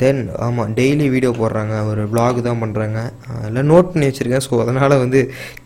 தென் 0.00 0.20
ஆமாம் 0.46 0.72
டெய்லி 0.78 1.06
வீடியோ 1.14 1.30
போடுறாங்க. 1.38 1.76
ஒரு 1.92 2.02
vlog 2.12 2.36
தான் 2.48 2.60
பண்ணுறாங்க 2.62 2.98
எல்லாம் 3.46 3.70
நோட் 3.72 3.90
பண்ணி 3.92 4.08
வச்சுருக்கேன். 4.08 4.44
ஸோ 4.48 4.60
அதனால் 4.64 5.00
வந்து 5.04 5.20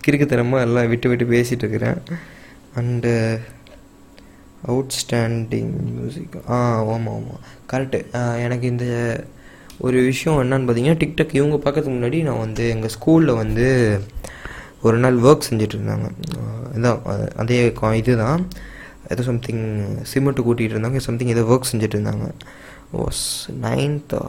கிறுக்குத்தனமாக 0.04 0.66
எல்லாம் 0.66 0.88
விட்டு 0.92 1.10
விட்டு 1.12 1.26
பேசிகிட்டு 1.34 1.64
இருக்கிறேன். 1.64 1.98
அண்டு 2.80 3.12
அவுட்ஸ்டாண்டிங் 4.68 5.72
மியூசிக் 5.94 6.36
ஆ 6.48 6.76
ஆமாம் 6.76 7.08
ஆமாம் 7.08 7.40
கரெக்டு 7.72 8.00
எனக்கு 8.42 8.66
இந்த 8.66 9.24
ஒரு 9.78 10.02
விஷயம் 10.02 10.50
என்னன்னு 10.50 10.70
பார்த்தீங்கன்னா 10.70 10.96
டிக்டாக் 10.96 11.34
இவங்க 11.34 11.70
பார்க்கறதுக்கு 11.70 11.94
முன்னாடி 11.96 12.22
நான் 12.22 12.38
வந்து 12.38 12.68
எங்கள் 12.68 12.90
ஸ்கூலில் 13.00 13.36
வந்து 13.36 14.00
ஒரு 14.82 14.98
நாள் 14.98 15.18
ஒர்க் 15.18 15.40
செஞ்சுட்டு 15.50 15.76
இருந்தாங்க. 15.76 16.10
இதான் 16.74 17.26
அதே 17.36 17.72
கா- 17.82 17.94
இதுதான். 17.94 18.48
ஏதோ 19.08 19.22
சம்திங் 19.22 19.84
சிமெண்ட்டு 20.14 20.40
கூட்டிகிட்டு 20.40 20.74
இருந்தாங்க 20.74 20.96
சம்திங் 20.96 21.28
ஏதோ 21.28 21.42
ஒர்க் 21.42 21.74
செஞ்சுட்டு 21.74 21.96
இருந்தாங்க. 21.96 22.30
வாஸ் 22.96 23.50
நைன்த்தா 23.62 24.26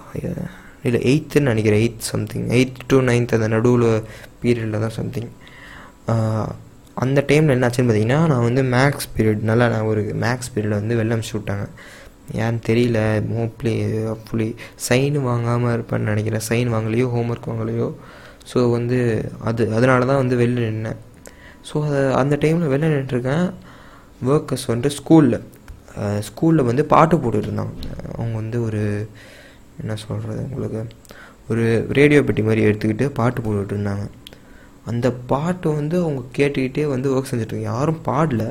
இல்லை 0.83 1.01
எயித்துன்னு 1.01 1.39
நினைக்கிறேன் 1.39 1.89
eighth 1.89 1.99
something 1.99 2.47
eighth 2.47 2.73
to 2.87 3.01
ninth 3.01 3.33
அந்த 3.33 3.47
நடுவில் 3.47 4.03
பீரியடில் 4.43 4.79
தான் 4.79 4.89
சம்திங் 4.89 5.29
அந்த 7.03 7.19
டைமில் 7.29 7.53
என்ன 7.55 7.67
ஆச்சுன்னு 7.67 7.89
பார்த்தீங்கன்னா 7.89 8.19
நான் 8.31 8.45
வந்து 8.47 8.61
மேக்ஸ் 8.75 9.09
பீரியட் 9.15 9.41
நல்லா 9.49 9.65
நான் 9.73 9.89
ஒரு 9.91 10.01
மேக்ஸ் 10.23 10.51
பீரியடில் 10.53 10.79
வந்து 10.81 10.97
வெளில 10.99 11.15
அனுப்பிச்சி 11.15 11.37
விட்டாங்க 11.37 11.65
ஏன்னு 12.43 12.61
தெரியல 12.67 12.99
மோப்ளி 13.33 13.73
அப்படி 14.13 14.47
சைன் 14.87 15.17
வாங்காமல் 15.27 15.73
இருப்பேன்னு 15.75 16.11
நினைக்கிறேன். 16.11 16.45
சைன் 16.49 16.69
வாங்கலையோ 16.75 17.07
ஹோம்ஒர்க் 17.15 17.49
வாங்கலையோ. 17.51 17.87
ஸோ 18.51 18.57
வந்து 18.77 18.97
அது 19.49 19.63
அதனால 19.77 20.05
தான் 20.11 20.21
வந்து 20.23 20.35
வெளில 20.41 20.63
நின்னேன். 20.67 20.99
ஸோ 21.69 21.75
அதை 21.87 22.01
அந்த 22.21 22.35
டைமில் 22.43 22.71
வெளில 22.73 22.91
நின்றுருக்கேன். 22.95 23.45
ஒர்க்கர்ஸ் 24.33 24.67
வந்துட்டு 24.71 24.97
ஸ்கூலில் 24.99 25.39
ஸ்கூலில் 26.27 26.67
வந்து 26.69 26.83
பாட்டு 26.93 27.15
போட்டுட்டு 27.23 27.47
இருந்தாங்க 27.49 27.73
அவங்க 28.17 28.35
வந்து 28.41 28.57
ஒரு 28.67 28.81
என்ன 29.81 29.93
சொல்கிறது 30.01 30.41
உங்களுக்கு? 30.49 30.81
ஒரு 31.51 31.63
ரேடியோ 31.97 32.19
பெட்டி 32.27 32.43
மாதிரி 32.47 32.61
எடுத்துக்கிட்டு 32.67 33.05
பாட்டு 33.19 33.39
போட்டுட்ருந்தாங்க 33.45 34.05
அந்த 34.85 35.07
பாட்டு 35.31 35.67
வந்து 35.79 35.95
அவங்க 36.03 36.21
கேட்டுக்கிட்டே 36.37 36.85
வந்து 36.93 37.07
ஒர்க் 37.15 37.31
செஞ்சுட்டு 37.31 37.59
யாரும் 37.69 38.01
பாடல 38.07 38.43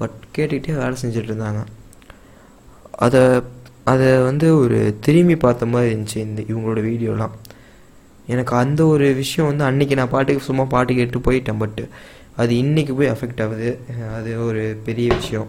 பட் 0.00 0.16
கேட்டுக்கிட்டே 0.36 0.74
வேலை 0.80 0.96
செஞ்சுட்டு 1.02 1.30
இருந்தாங்க. 1.32 1.62
அதை 3.04 3.22
அதை 3.92 4.08
வந்து 4.28 4.46
ஒரு 4.62 4.78
திரும்பி 5.04 5.36
பார்த்த 5.44 5.66
மாதிரி 5.72 5.92
இருந்துச்சு 5.92 6.18
இந்த 6.28 6.40
இவங்களோட 6.50 6.80
வீடியோலாம். 6.88 7.34
எனக்கு 8.32 8.54
அந்த 8.62 8.80
ஒரு 8.94 9.06
விஷயம் 9.20 9.48
வந்து 9.50 9.64
அன்னைக்கு 9.68 9.94
நான் 9.98 10.14
பாட்டுக்கு 10.14 10.48
சும்மா 10.48 10.64
பாட்டு 10.74 10.98
கேட்டு 10.98 11.26
போயிட்டேன் 11.26 11.62
பட்டு 11.62 11.84
அது 12.42 12.52
இன்றைக்கி 12.62 12.92
போய் 12.98 13.12
அஃபெக்ட் 13.12 13.40
ஆகுது. 13.44 13.70
அது 14.16 14.30
ஒரு 14.48 14.64
பெரிய 14.88 15.08
விஷயம். 15.14 15.48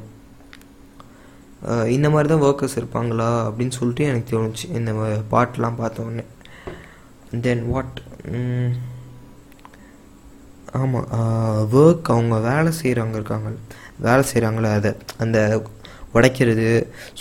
இந்த 1.96 2.08
மாதிரி 2.14 2.28
தான் 2.32 2.46
ஒர்க்கர்ஸ் 2.48 2.78
இருப்பாங்களா 2.80 3.28
அப்படின்னு 3.48 3.78
சொல்லிட்டு 3.78 4.04
எனக்கு 4.12 4.30
தோணுச்சு. 4.34 4.66
இந்த 4.78 4.92
பாட்டெலாம் 5.34 5.80
பார்த்த 5.82 6.06
உடனே. 6.06 6.26
தென் 7.48 7.66
வாட் 7.72 8.00
ஆமாம் 10.78 11.08
ஒர்க் 11.82 12.12
அவங்க 12.14 12.36
வேலை 12.50 12.72
செய்கிறவங்க 12.80 13.18
இருக்காங்க. 13.20 13.50
வேலை 14.08 14.24
செய்கிறாங்களே 14.32 14.72
அதை 14.78 14.92
அந்த 15.24 15.38
உடைக்கிறது. 16.16 16.68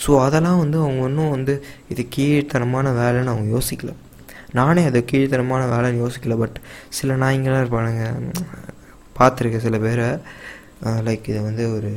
ஸோ 0.03 0.11
அதெல்லாம் 0.25 0.61
வந்து 0.63 0.79
அவங்க 0.85 1.03
இன்னும் 1.11 1.35
வந்து 1.37 1.55
இது 1.93 2.03
கீழ்த்தனமான 2.17 2.93
வேலைன்னு 3.01 3.33
அவங்க 3.33 3.49
யோசிக்கல. 3.57 3.93
நானே 4.59 4.83
அது 4.91 4.99
கீழ்த்தனமான 5.11 5.63
வேலைன்னு 5.75 6.03
யோசிக்கல 6.05 6.37
பட் 6.43 6.59
சில 6.99 7.17
நாய்ங்களாம் 7.25 7.63
இருப்பானுங்க. 7.65 8.05
பார்த்துருக்கேன் 9.17 9.67
சில 9.67 9.79
பேரை. 9.87 10.09
லைக் 11.07 11.29
இதை 11.31 11.41
வந்து 11.49 11.65
ஒரு 11.77 11.91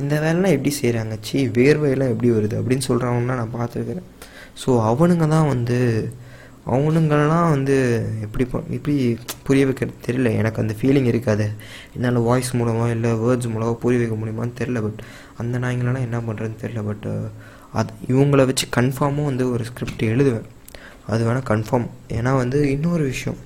இந்த 0.00 0.14
வேலைலாம் 0.24 0.54
எப்படி 0.56 0.72
செய்கிறாங்க 0.80 1.14
சி 1.26 1.38
வேர்வையெல்லாம் 1.58 2.12
எப்படி 2.12 2.30
வருது? 2.36 2.54
அப்படின்னு 2.60 2.86
சொல்கிறவங்கன்னா 2.88 3.36
நான் 3.40 3.56
பார்த்துருக்குறேன் 3.58 4.06
ஸோ 4.62 4.70
அவனுங்க 4.90 5.26
தான் 5.34 5.50
வந்து 5.54 5.78
அவனுங்கெல்லாம் 6.66 7.50
வந்து 7.50 8.06
எப்படி 8.20 8.48
எப்படி 8.70 9.18
புரிய 9.42 9.64
வைக்கிறது 9.64 9.96
தெரியல. 10.06 10.36
எனக்கு 10.36 10.60
அந்த 10.60 10.74
ஃபீலிங் 10.80 11.04
இருக்காது. 11.04 11.50
என்னால் 11.94 12.14
வாய்ஸ் 12.14 12.54
மூலமாக 12.54 12.90
இல்லை 12.90 13.12
வேர்ட்ஸ் 13.12 13.48
மூலமாக 13.48 13.74
புரிய 13.74 14.06
வைக்க 14.06 14.16
முடியுமான்னு 14.16 14.68
தெரில 14.68 14.82
பட் 14.82 15.02
அந்த 15.36 15.58
நாய்ங்களெல்லாம் 15.58 16.00
என்ன 16.00 16.20
பண்ணுறதுன்னு 16.20 16.56
தெரில 16.60 16.84
பட் 16.84 17.08
அது 17.72 17.92
இவங்கள 18.08 18.46
வச்சு 18.46 18.66
கன்ஃபார்மாக 18.76 19.24
வந்து 19.24 19.50
ஒரு 19.50 19.64
ஸ்கிரிப்ட் 19.64 20.02
எழுதுவேன். 20.02 20.42
அது 21.06 21.24
வேணால் 21.24 21.50
கன்ஃபார்ம் 21.50 21.88
ஏன்னா 22.08 22.36
வந்து 22.36 22.70
இன்னொரு 22.70 23.04
விஷயம். 23.04 23.38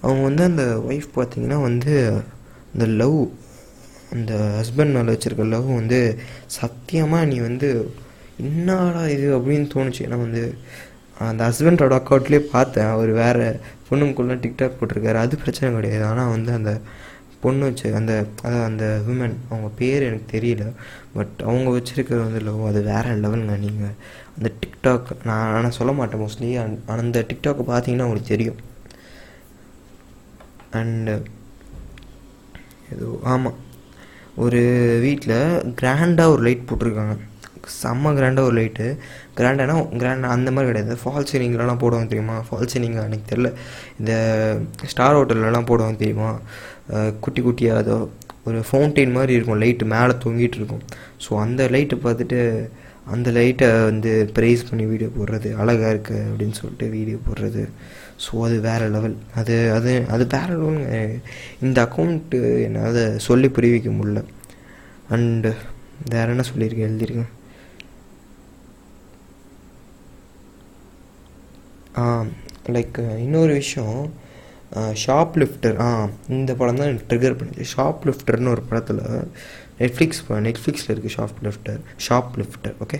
அவங்க 0.00 0.22
வந்து 0.22 0.44
அந்த 0.44 0.84
ஒய்ஃப் 0.88 1.08
பார்த்திங்கன்னா 1.16 1.62
வந்து 1.62 2.22
இந்த 2.72 2.86
லவ் 2.86 3.30
அந்த 4.12 4.62
ஹஸ்பண்ட் 4.62 4.92
மேலே 4.92 5.12
வச்சுருக்க 5.12 5.48
லவ் 5.48 5.74
வந்து 5.74 6.18
சத்தியமாக 6.46 7.24
நீ 7.24 7.38
வந்து 7.38 7.90
என்னடா 8.40 9.08
இது? 9.08 9.38
அப்படின்னு 9.38 9.70
தோணுச்சு. 9.74 9.98
ஏன்னா 9.98 10.08
வந்து 10.08 10.58
அந்த 11.26 11.42
ஹஸ்பண்டோட 11.48 11.94
அக்கௌண்ட்லேயே 12.00 12.42
பார்த்தேன். 12.54 12.90
அவர் 12.94 13.10
வேறு 13.22 13.44
பொண்ணுக்குள்ளே 13.90 14.34
டிக்டாக் 14.44 14.78
போட்டிருக்காரு. 14.78 15.18
அது 15.24 15.34
பிரச்சனை 15.44 15.68
கிடையாது. 15.76 16.04
ஆனால் 16.10 16.32
வந்து 16.34 16.50
அந்த 16.58 16.72
பொண்ணு 17.42 17.64
வச்சு 17.68 17.88
அந்த 17.98 18.12
அதான் 18.44 18.64
அந்த 18.68 18.84
உமன் 19.10 19.34
அவங்க 19.50 19.68
பேர் 19.80 20.06
எனக்கு 20.06 20.28
தெரியல. 20.36 20.64
பட் 21.16 21.36
அவங்க 21.48 21.68
வச்சுருக்கிறது 21.76 22.22
வந்து 22.26 22.40
லவ் 22.46 22.64
அது 22.70 22.80
வேறு 22.90 23.14
லெவலுங்க 23.24 23.56
நீங்கள் 23.64 23.94
அந்த 24.36 24.50
டிக்டாக் 24.62 25.10
நான் 25.28 25.52
ஆனால் 25.56 25.76
சொல்ல 25.78 25.92
மாட்டேன் 25.98 26.22
மோஸ்ட்லி 26.24 26.50
அந்த 26.96 27.24
டிக்டாக்கை 27.30 27.64
பார்த்தீங்கன்னா 27.70 28.06
உங்களுக்கு 28.08 28.34
தெரியும். 28.34 28.58
அண்டு 30.80 31.14
ஏதோ 32.94 33.08
ஆமாம் 33.32 33.58
ஒரு 34.44 34.60
வீட்டில் 35.04 35.38
கிராண்டாக 35.80 36.32
ஒரு 36.34 36.42
லைட் 36.46 36.68
போட்டிருக்காங்க. 36.68 37.14
செம்ம 37.80 38.12
கிராண்டாக 38.18 38.48
ஒரு 38.48 38.56
லைட்டு 38.58 38.86
கிராண்டானா 39.38 39.74
கிராண்டாக 40.02 40.36
அந்த 40.36 40.48
மாதிரி 40.54 40.70
கிடையாது. 40.70 40.94
ஃபால் 41.02 41.28
சீலிங்லலாம் 41.30 41.82
போடுவாங்க 41.82 42.08
தெரியுமா? 42.12 42.36
ஃபால் 42.48 42.70
சீலிங் 42.72 42.96
எனக்கு 43.08 43.28
தெரில 43.32 43.50
இந்த 44.00 44.12
ஸ்டார் 44.92 45.18
ஹோட்டல்லலாம் 45.18 45.68
போடுவாங்க 45.70 45.98
தெரியுமா? 46.04 46.30
குட்டி 47.26 47.42
குட்டியாக 47.46 47.82
அதோ 47.84 47.96
ஒரு 48.48 48.58
ஃபவுண்டெயின் 48.68 49.16
மாதிரி 49.18 49.32
இருக்கும். 49.36 49.60
லைட்டு 49.62 49.86
மேலே 49.94 50.12
தொங்கிட்டு 50.24 50.58
இருக்கும். 50.60 50.84
ஸோ 51.24 51.30
அந்த 51.44 51.62
லைட்டை 51.74 51.98
பார்த்துட்டு 52.04 52.40
அந்த 53.14 53.28
லைட்டை 53.36 53.68
வந்து 53.88 54.10
ப்ரைஸ் 54.36 54.62
பண்ணி 54.68 54.84
வீடியோ 54.90 55.10
போடுறது. 55.18 55.50
அழகாக 55.60 55.92
இருக்குது 55.94 56.24
அப்படின்னு 56.30 56.56
சொல்லிட்டு 56.60 56.86
வீடியோ 56.96 57.18
போடுறது. 57.26 57.62
ஸோ 58.24 58.32
அது 58.46 58.56
வேறு 58.66 58.86
லெவல் 58.94 59.14
அது 59.40 59.54
அது 59.76 59.92
அது 60.14 60.24
வேறு 60.34 60.52
லெவலுங்க 60.60 60.98
இந்த 61.66 61.78
அக்கௌண்ட்டு 61.86 62.38
என்னால் 62.66 63.00
சொல்லி 63.28 63.48
புரிவிக்க 63.58 63.90
முடில 63.98 64.08
முடியல. 64.08 64.22
அண்டு 65.14 65.50
வேறு 66.12 66.32
என்ன 66.34 66.44
சொல்லியிருக்கேன்? 66.50 66.88
எழுதியிருக்கேன். 66.90 67.32
லைக் 72.76 72.98
இன்னொரு 73.26 73.52
விஷயம் 73.62 73.98
ஷாப் 75.02 75.36
லிஃப்டர் 75.40 75.76
ஆ 75.84 75.86
இந்த 76.38 76.50
படம் 76.60 76.78
தான் 76.80 76.88
எனக்கு 76.90 77.08
ட்ரிகர் 77.10 77.36
பண்ணுச்சு. 77.38 77.64
ஷாப் 77.74 78.02
லிஃப்டர்னு 78.08 78.52
ஒரு 78.54 78.62
படத்தில் 78.70 79.02
நெட்ஃப்ளிக்ஸ் 79.80 80.20
நெட்ஃப்ளிக்ஸில் 80.46 80.92
இருக்குது 80.94 81.14
shop 81.16 81.38
lift her 81.46 81.80
shop 82.06 82.32
lift her 82.40 82.74
okay 82.84 82.98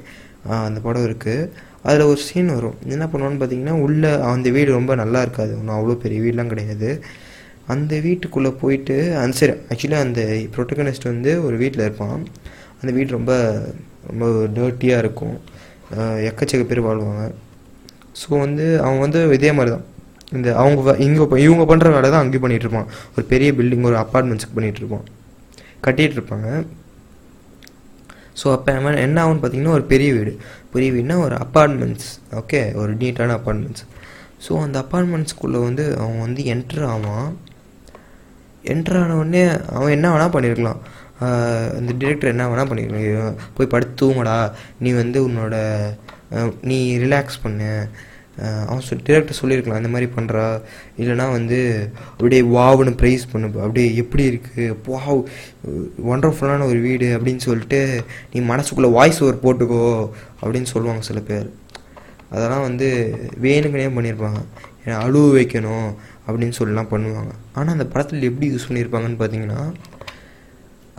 அந்த 0.68 0.78
படம் 0.86 1.06
இருக்குது 1.08 1.50
அதில் 1.88 2.08
ஒரு 2.12 2.20
சீன் 2.28 2.52
வரும். 2.56 2.78
என்ன 2.94 3.04
பண்ணுவான்னு 3.10 3.40
பார்த்தீங்கன்னா 3.40 3.74
உள்ளே 3.86 4.10
அந்த 4.32 4.48
வீடு 4.56 4.70
ரொம்ப 4.78 4.92
நல்லா 5.02 5.20
இருக்காது. 5.26 5.52
ஒன்றும் 5.58 5.76
அவ்வளோ 5.78 5.96
பெரிய 6.04 6.18
வீடெலாம் 6.24 6.52
கிடையாது. 6.52 6.90
அந்த 7.74 7.94
வீட்டுக்குள்ளே 8.06 8.50
போயிட்டு 8.62 8.96
அந்த 9.22 9.34
சரி 9.40 9.54
ஆக்சுவலி 9.72 9.98
அந்த 10.06 10.22
ப்ரொட்டகனிஸ்ட் 10.54 11.10
வந்து 11.12 11.32
ஒரு 11.46 11.56
வீட்டில் 11.62 11.84
இருப்பான். 11.86 12.22
அந்த 12.80 12.90
வீடு 12.96 13.16
ரொம்ப 13.18 13.32
ரொம்ப 14.10 14.26
டர்ட்டியாக 14.56 15.02
இருக்கும். 15.04 15.36
எக்கச்சக்க 16.30 16.64
பேர் 16.70 16.86
வாழ்வாங்க. 16.88 17.26
ஸோ 18.20 18.28
வந்து 18.44 18.66
அவன் 18.84 19.02
வந்து 19.04 19.20
இதே 19.38 19.52
மாதிரி 19.58 19.72
தான் 19.76 19.86
இந்த 20.36 20.48
அவங்க 20.62 20.94
இங்கே 21.06 21.24
இவங்க 21.46 21.64
பண்ணுற 21.70 21.88
வேலை 21.96 22.08
தான் 22.14 22.22
அங்கேயும் 22.22 22.44
பண்ணிகிட்ருப்பான் 22.44 22.88
இருப்பான். 22.88 23.14
ஒரு 23.16 23.24
பெரிய 23.32 23.50
பில்டிங் 23.58 23.88
ஒரு 23.90 23.96
அப்பார்ட்மெண்ட்ஸுக்கு 24.04 24.56
பண்ணிகிட்ருப்பான் 24.56 25.06
இருப்பான். 25.86 26.10
இருப்பாங்க. 26.16 26.48
ஸோ 28.40 28.46
அப்போ 28.56 28.72
என்ன 29.06 29.18
ஆகும்னு 29.22 29.42
பார்த்தீங்கன்னா 29.42 29.76
ஒரு 29.78 29.84
பெரிய 29.92 30.10
வீடு. 30.16 30.32
பெரிய 30.74 30.88
வீடுனா 30.96 31.16
ஒரு 31.26 31.36
அப்பார்ட்மெண்ட்ஸ் 31.44 32.08
ஓகே 32.40 32.60
ஒரு 32.80 32.92
நீட்டான 33.00 33.36
அப்பார்ட்மெண்ட்ஸ் 33.38 33.84
ஸோ 34.46 34.52
அந்த 34.64 34.76
அப்பார்ட்மெண்ட்ஸ்க்குள்ளே 34.84 35.60
வந்து 35.68 35.84
அவன் 36.02 36.20
வந்து 36.24 36.42
என்ட்ரு 36.54 36.84
ஆவான். 36.94 37.30
என்ட்ரு 38.72 38.98
ஆனவுடனே 39.02 39.42
அவன் 39.76 39.94
என்ன 39.96 40.06
வேணால் 40.12 40.34
பண்ணியிருக்கலாம் 40.34 40.80
இந்த 41.78 41.78
அந்த 41.78 41.92
டிரெக்டர் 42.00 42.32
என்ன 42.34 42.44
வேணால் 42.50 42.70
பண்ணியிருக்கலாம் 42.70 43.38
போய் 43.56 43.72
படுத்து 43.72 43.94
தூங்கடா. 44.00 44.36
நீ 44.84 44.90
வந்து 45.02 45.18
உன்னோட 45.28 45.56
நீ 46.70 46.78
ரிலாக்ஸ் 47.04 47.42
பண்ணு. 47.42 47.72
அவன் 48.68 48.84
சொல் 48.86 49.04
டிரெக்டர் 49.08 49.38
சொல்லியிருக்கலாம் 49.40 49.80
இந்த 49.82 49.90
மாதிரி 49.94 50.08
பண்ணுறா 50.16 50.44
இல்லைனா 51.00 51.26
வந்து 51.36 51.58
அப்படியே 52.16 52.42
வாவ்னு 52.56 52.92
ப்ரைஸ் 53.00 53.24
பண்ணு 53.32 53.48
அப்படியே 53.66 53.88
எப்படி 54.02 54.24
இருக்குது 54.30 54.76
வாவ் 54.90 55.20
ஒண்டர்ஃபுல்லான 56.12 56.68
ஒரு 56.70 56.80
வீடு 56.88 57.08
அப்படின்னு 57.16 57.44
சொல்லிட்டு 57.48 57.80
நீ 58.32 58.40
மனசுக்குள்ளே 58.52 58.90
வாய்ஸ் 58.98 59.22
ஓவர் 59.24 59.42
போட்டுக்கோ 59.44 59.82
அப்படின்னு 60.42 60.70
சொல்லுவாங்க 60.74 61.04
சில 61.10 61.20
பேர். 61.30 61.48
அதெல்லாம் 62.34 62.66
வந்து 62.68 62.88
வேணுங்கனே 63.44 63.90
பண்ணியிருப்பாங்க 63.96 64.40
ஏன்னா 64.84 64.96
அழுவ 65.04 65.26
வைக்கணும் 65.36 65.88
அப்படின்னு 66.26 66.58
சொல்லலாம் 66.58 66.90
பண்ணுவாங்க. 66.94 67.32
ஆனால் 67.56 67.74
அந்த 67.76 67.86
படத்தில் 67.92 68.28
எப்படி 68.30 68.48
யூஸ் 68.52 68.66
பண்ணியிருப்பாங்கன்னு 68.68 69.20
பார்த்தீங்கன்னா 69.20 69.60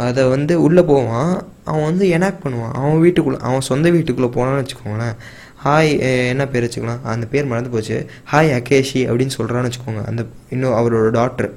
அதை 0.07 0.23
வந்து 0.33 0.53
உள்ளே 0.65 0.81
போவான். 0.89 1.31
அவன் 1.69 1.87
வந்து 1.87 2.05
எனாக்ட் 2.17 2.43
பண்ணுவான். 2.43 2.75
அவன் 2.79 3.01
வீட்டுக்குள்ளே 3.05 3.39
அவன் 3.47 3.65
சொந்த 3.69 3.87
வீட்டுக்குள்ளே 3.95 4.29
போனான்னு 4.35 4.61
வச்சுக்கோங்களேன். 4.61 5.15
ஹாய் 5.63 5.89
eh, 6.09 6.25
என்ன 6.33 6.43
பேர் 6.51 6.65
வச்சுக்கலாம் 6.65 7.01
அந்த 7.13 7.25
பேர் 7.31 7.49
மறந்து 7.51 7.71
போச்சு. 7.73 7.95
ஹாய் 8.31 8.51
அகேஷி 8.57 9.01
அப்படின்னு 9.09 9.33
சொல்கிறான்னு 9.37 9.69
வச்சுக்கோங்க. 9.69 10.01
அந்த 10.09 10.21
இன்னும் 10.55 10.75
அவரோட 10.79 11.07
டாக்டர் 11.17 11.49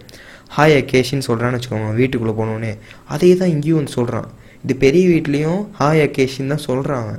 ஹாய் 0.57 0.75
அகேஷின்னு 0.79 1.27
சொல்கிறான்னு 1.29 1.59
வச்சுக்கோங்க. 1.59 1.91
வீட்டுக்குள்ளே 2.01 2.35
போனோடனே 2.41 2.73
அதே 3.15 3.31
தான் 3.41 3.53
இங்கேயும் 3.55 3.81
வந்து 3.81 3.95
சொல்கிறான் 3.99 4.29
இது 4.65 4.75
பெரிய 4.85 5.05
வீட்லேயும் 5.13 5.63
ஹாய் 5.81 6.03
அகேஷின்னு 6.07 6.53
தான் 6.55 6.67
சொல்கிறாங்க 6.69 7.13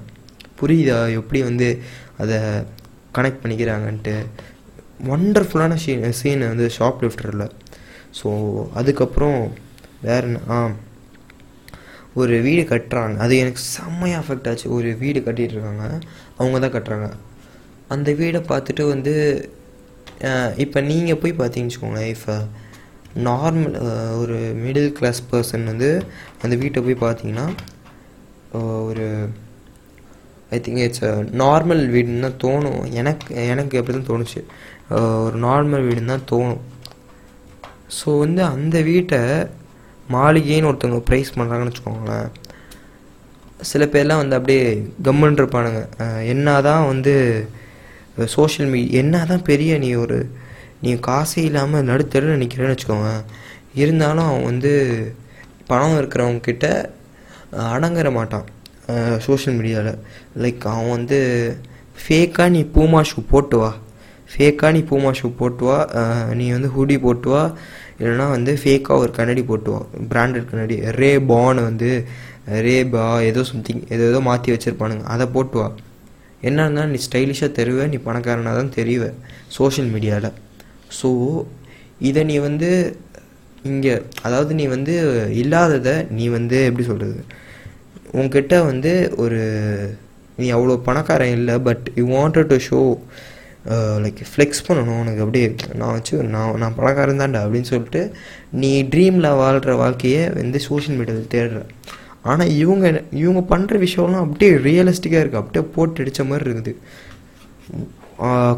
புரியுதா? 0.59 0.99
எப்படி 1.19 1.39
வந்து 1.49 1.67
அதை 2.23 2.37
கனெக்ட் 3.17 3.41
பண்ணிக்கிறாங்கன்ட்டு. 3.43 4.15
ஒண்டர்ஃபுல்லான 5.15 5.77
சீன் 5.83 6.05
சீன் 6.21 6.43
வந்து 6.51 6.67
ஷாப் 6.77 7.01
லிஃப்டரில் 7.05 7.47
ஸோ 8.19 8.29
அதுக்கப்புறம் 8.81 9.39
வேறு 10.07 10.27
என்ன? 10.29 10.41
ஆ 10.53 10.57
ஒரு 12.21 12.35
வீடு 12.45 12.63
கட்டுறாங்க. 12.71 13.15
அது 13.25 13.33
எனக்கு 13.43 13.61
செம்மையாக 13.75 14.21
அஃபெக்ட் 14.23 14.47
ஆச்சு. 14.49 14.67
ஒரு 14.77 14.89
வீடு 15.03 15.19
கட்டிகிட்டு 15.27 15.55
இருக்காங்க. 15.57 15.85
அவங்க 16.39 16.57
தான் 16.65 16.75
கட்டுறாங்க. 16.75 17.09
அந்த 17.93 18.09
வீடை 18.21 18.39
பார்த்துட்டு 18.51 18.83
வந்து 18.93 19.13
இப்போ 20.63 20.79
நீங்கள் 20.89 21.19
போய் 21.21 21.39
பார்த்தீங்கன்னு 21.39 21.71
வச்சுக்கோங்களேன். 21.71 22.11
இப்போ 22.15 22.35
நார்மல் 23.27 23.75
ஒரு 24.21 24.37
மிடில் 24.63 24.91
கிளாஸ் 24.97 25.21
பர்சன் 25.31 25.65
வந்து 25.71 25.89
அந்த 26.43 26.55
வீட்டை 26.61 26.81
போய் 26.85 27.03
பார்த்தீங்கன்னா 27.05 27.47
ஒரு 28.89 29.05
ஐ 30.55 30.57
திங்க் 30.65 30.83
இட்ஸ் 30.85 31.03
நார்மல் 31.41 31.83
வீடுன்னு 31.95 32.25
தான் 32.27 32.39
தோணும். 32.45 32.81
எனக்கு 32.99 33.35
எனக்கு 33.53 33.77
எப்படி 33.79 33.95
தான் 33.97 34.09
தோணுச்சு. 34.11 34.41
ஒரு 35.25 35.37
நார்மல் 35.47 35.85
வீடுன்னு 35.89 36.13
தான் 36.13 36.29
தோணும். 36.33 36.63
ஸோ 37.97 38.07
வந்து 38.23 38.41
அந்த 38.53 38.77
வீட்டை 38.91 39.21
மாளிகைன்னு 40.11 40.65
ஒருத்தவங்க 40.65 41.03
ப்ரைஸ் 41.09 41.25
பண்ணுறாங்கன்னு 41.35 41.71
வச்சுக்கோங்களேன். 41.71 42.31
சில 43.61 43.85
பேர்லாம் 43.85 44.15
வந்து 44.15 44.35
அப்படியே 44.35 44.91
கம்முன்னு 45.03 45.41
இருப்பானுங்க. 45.41 45.87
அஹ் 45.97 46.25
என்னதான் 46.25 46.85
வந்து 46.85 47.47
சோஷியல் 48.25 48.71
மீடியா 48.71 48.91
என்ன 48.91 49.25
தான் 49.25 49.41
பெரிய 49.41 49.77
நீ 49.77 49.93
ஒரு 49.93 50.29
நீ 50.81 50.93
காசே 50.93 51.35
இல்லாமல் 51.35 51.87
நடுத்தருவில் 51.87 52.41
நிற்கிறேன்னு 52.43 52.77
வச்சுக்கோங்க. 52.77 53.23
இருந்தாலும் 53.73 54.25
அவன் 54.25 54.43
வந்து 54.43 54.73
பணம் 55.67 56.01
இருக்கிறவங்க 56.01 56.39
கிட்ட 56.39 56.91
அடங்கிற 57.51 58.11
மாட்டான். 58.11 58.43
சோஷியல் 59.19 59.59
மீடியாவில் 59.59 59.97
லைக் 60.37 60.61
அவன் 60.61 60.89
வந்து 60.89 61.57
ஃபேக்காக 62.07 62.49
நீ 62.49 62.61
பூமா 62.61 63.01
ஷூ 63.01 63.23
போட்டு 63.29 63.57
வா. 63.57 63.75
ஃபேக்காக 64.35 64.71
நீ 64.71 64.79
பூமா 64.79 65.13
ஷூ 65.21 65.31
போட்டு 65.37 65.65
வா. 65.65 65.89
நீ 66.33 66.51
வந்து 66.51 66.67
ஹூடி 66.67 66.99
போட்டு 66.99 67.29
வா. 67.29 67.51
இல்லைனா 67.99 68.25
வந்து 68.35 68.51
ஃபேக்காக 68.61 69.03
ஒரு 69.03 69.11
கண்ணாடி 69.17 69.43
போட்டு 69.49 69.71
பிராண்டட் 70.11 70.49
கண்ணாடி. 70.51 70.75
ரே 70.99 71.11
பான் 71.31 71.61
வந்து 71.69 71.89
ரே 72.65 72.77
பா 72.93 73.03
ஏதோ 73.29 73.41
சம்திங் 73.49 73.83
ஏதோ 73.95 74.03
ஏதோ 74.11 74.19
மாற்றி 74.29 74.49
வச்சுருப்பானுங்க. 74.53 75.03
அதை 75.13 75.25
போட்டு 75.35 75.57
வா 75.61 75.67
என்ன 76.47 76.63
இருந்தாலும் 76.63 76.93
நீ 76.93 76.99
ஸ்டைலிஷாக 77.05 77.49
தெருவ 77.57 77.85
நீ 77.91 77.97
பணக்காரனாக 78.07 78.55
தான் 78.59 78.73
தெரியுவ 78.77 79.03
சோஷியல் 79.57 79.91
மீடியாவில் 79.93 80.31
ஸோ 80.99 81.09
இதை 82.09 82.21
நீ 82.31 82.35
வந்து 82.47 82.69
இங்கே 83.71 83.93
அதாவது 84.21 84.51
நீ 84.59 84.65
வந்து 84.75 84.93
இல்லாததை 85.41 85.93
நீ 86.17 86.25
வந்து 86.37 86.57
எப்படி 86.69 86.85
சொல்கிறது 86.89 87.21
உன்கிட்ட 88.13 88.55
வந்து 88.65 88.91
ஒரு 89.23 89.39
நீ 90.37 90.47
அவ்வளோ 90.55 90.75
பணக்காரன் 90.87 91.35
இல்லை 91.39 91.55
but 91.67 91.85
you 91.99 92.05
wanted 92.15 92.51
to 92.51 92.57
show 92.67 92.81
like 94.03 94.21
flex 94.29 94.65
பண்ணணும். 94.67 94.99
உனக்கு 95.03 95.23
அப்படியே 95.25 95.47
நான் 95.81 95.93
வச்சு 95.97 96.15
நான் 96.35 96.57
நான் 96.61 96.75
பணக்காரன் 96.79 97.21
தான்டா 97.21 97.41
அப்படின்னு 97.45 97.69
சொல்லிட்டு 97.71 98.01
நீ 98.61 98.71
ட்ரீமில் 98.93 99.37
வாழ்கிற 99.41 99.75
வாழ்க்கையை 99.83 100.23
வந்து 100.39 100.59
சோஷியல் 100.67 100.97
மீடியாவில் 100.99 101.33
தேடுற. 101.35 101.61
ஆனால் 102.31 102.51
இவங்க 102.61 102.85
இவங்க 103.21 103.41
பண்ணுற 103.53 103.77
விஷயம்லாம் 103.85 104.25
அப்படியே 104.25 104.51
ரியலிஸ்டிக்காக 104.67 105.21
இருக்குது 105.23 105.41
அப்படியே 105.43 105.63
போட்டு 105.75 106.01
அடித்த 106.03 106.23
மாதிரி 106.31 106.45
இருக்குது. 106.47 106.73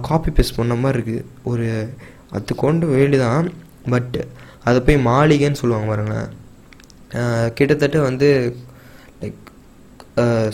காப்பி 0.07 0.31
பேஸ்ட் 0.38 0.57
பண்ண 0.59 0.74
மாதிரி 0.83 0.97
இருக்குது. 1.00 1.25
ஒரு 1.51 1.67
அது 2.38 2.55
கொண்டு 2.63 2.85
வேலி 2.95 3.17
தான் 3.25 3.47
பட் 3.93 4.17
அதை 4.69 4.79
போய் 4.85 5.05
மாளிகைன்னு 5.09 5.62
சொல்லுவாங்க 5.62 5.88
பாருங்களேன். 5.91 6.29
கிட்டத்தட்ட 7.57 7.97
வந்து 8.09 8.29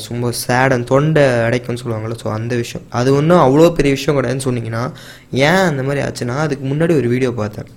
சும்மா 0.06 0.30
சேடன் 0.44 0.86
தொண்டை 0.92 1.24
அடைக்கும்னு 1.48 1.82
சொல்லுவாங்கள்ல 1.82 2.16
ஸோ 2.22 2.28
அந்த 2.38 2.54
விஷயம். 2.62 2.86
அது 3.00 3.10
ஒன்றும் 3.20 3.44
அவ்வளோ 3.46 3.68
பெரிய 3.80 3.92
விஷயம் 3.98 4.18
கிடையாதுன்னு 4.18 4.48
சொன்னிங்கன்னா 4.48 4.84
ஏன் 5.48 5.66
அந்த 5.72 5.82
மாதிரி 5.88 6.02
ஆச்சுன்னா 6.08 6.38
அதுக்கு 6.46 6.66
முன்னாடி 6.72 6.94
ஒரு 7.02 7.10
வீடியோ 7.14 7.32
பார்த்தேன். 7.42 7.70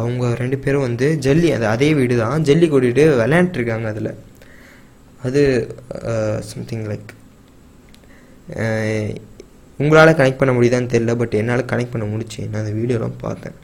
அவங்க 0.00 0.24
ரெண்டு 0.42 0.56
பேரும் 0.64 0.86
வந்து 0.88 1.06
ஜல்லி 1.26 1.48
அது 1.56 1.66
அதே 1.74 1.90
வீடு 2.00 2.16
தான் 2.24 2.44
ஜல்லி 2.48 2.66
கூட்டிகிட்டு 2.72 3.04
விளையாண்டுருக்காங்க 3.20 3.86
அதில். 3.94 4.12
அது 5.26 5.40
சம்திங் 6.50 6.84
லைக் 6.90 7.12
உங்களால் 9.80 10.18
கனெக்ட் 10.18 10.40
பண்ண 10.40 10.52
முடியுதான்னு 10.56 10.92
தெரில 10.92 11.12
பட் 11.20 11.34
என்னால் 11.40 11.70
கனெக்ட் 11.72 11.94
பண்ண 11.94 12.06
முடிச்சு 12.12 12.40
நான் 12.50 12.62
அந்த 12.62 12.74
வீடியோலாம் 12.80 13.18
பார்த்தேன். 13.24 13.58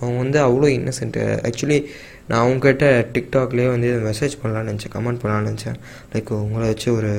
அவங்க 0.00 0.16
வந்து 0.22 0.38
அவ்வளோ 0.46 0.68
இன்னசென்ட்டு 0.78 1.22
ஆக்சுவலி 1.48 1.78
நான் 2.28 2.44
அவங்ககிட்ட 2.44 2.86
டிக்டாக்லேயே 3.14 3.68
வந்து 3.74 3.90
மெசேஜ் 4.08 4.34
பண்ணலான்னு 4.42 4.70
நினச்சேன் 4.72 4.94
கமெண்ட் 4.94 5.20
பண்ணலான்னு 5.22 5.50
நினச்சேன். 5.50 5.78
லைக் 6.12 6.32
உங்களை 6.44 6.66
வச்சு 6.68 6.88
ஒரு 6.94 7.12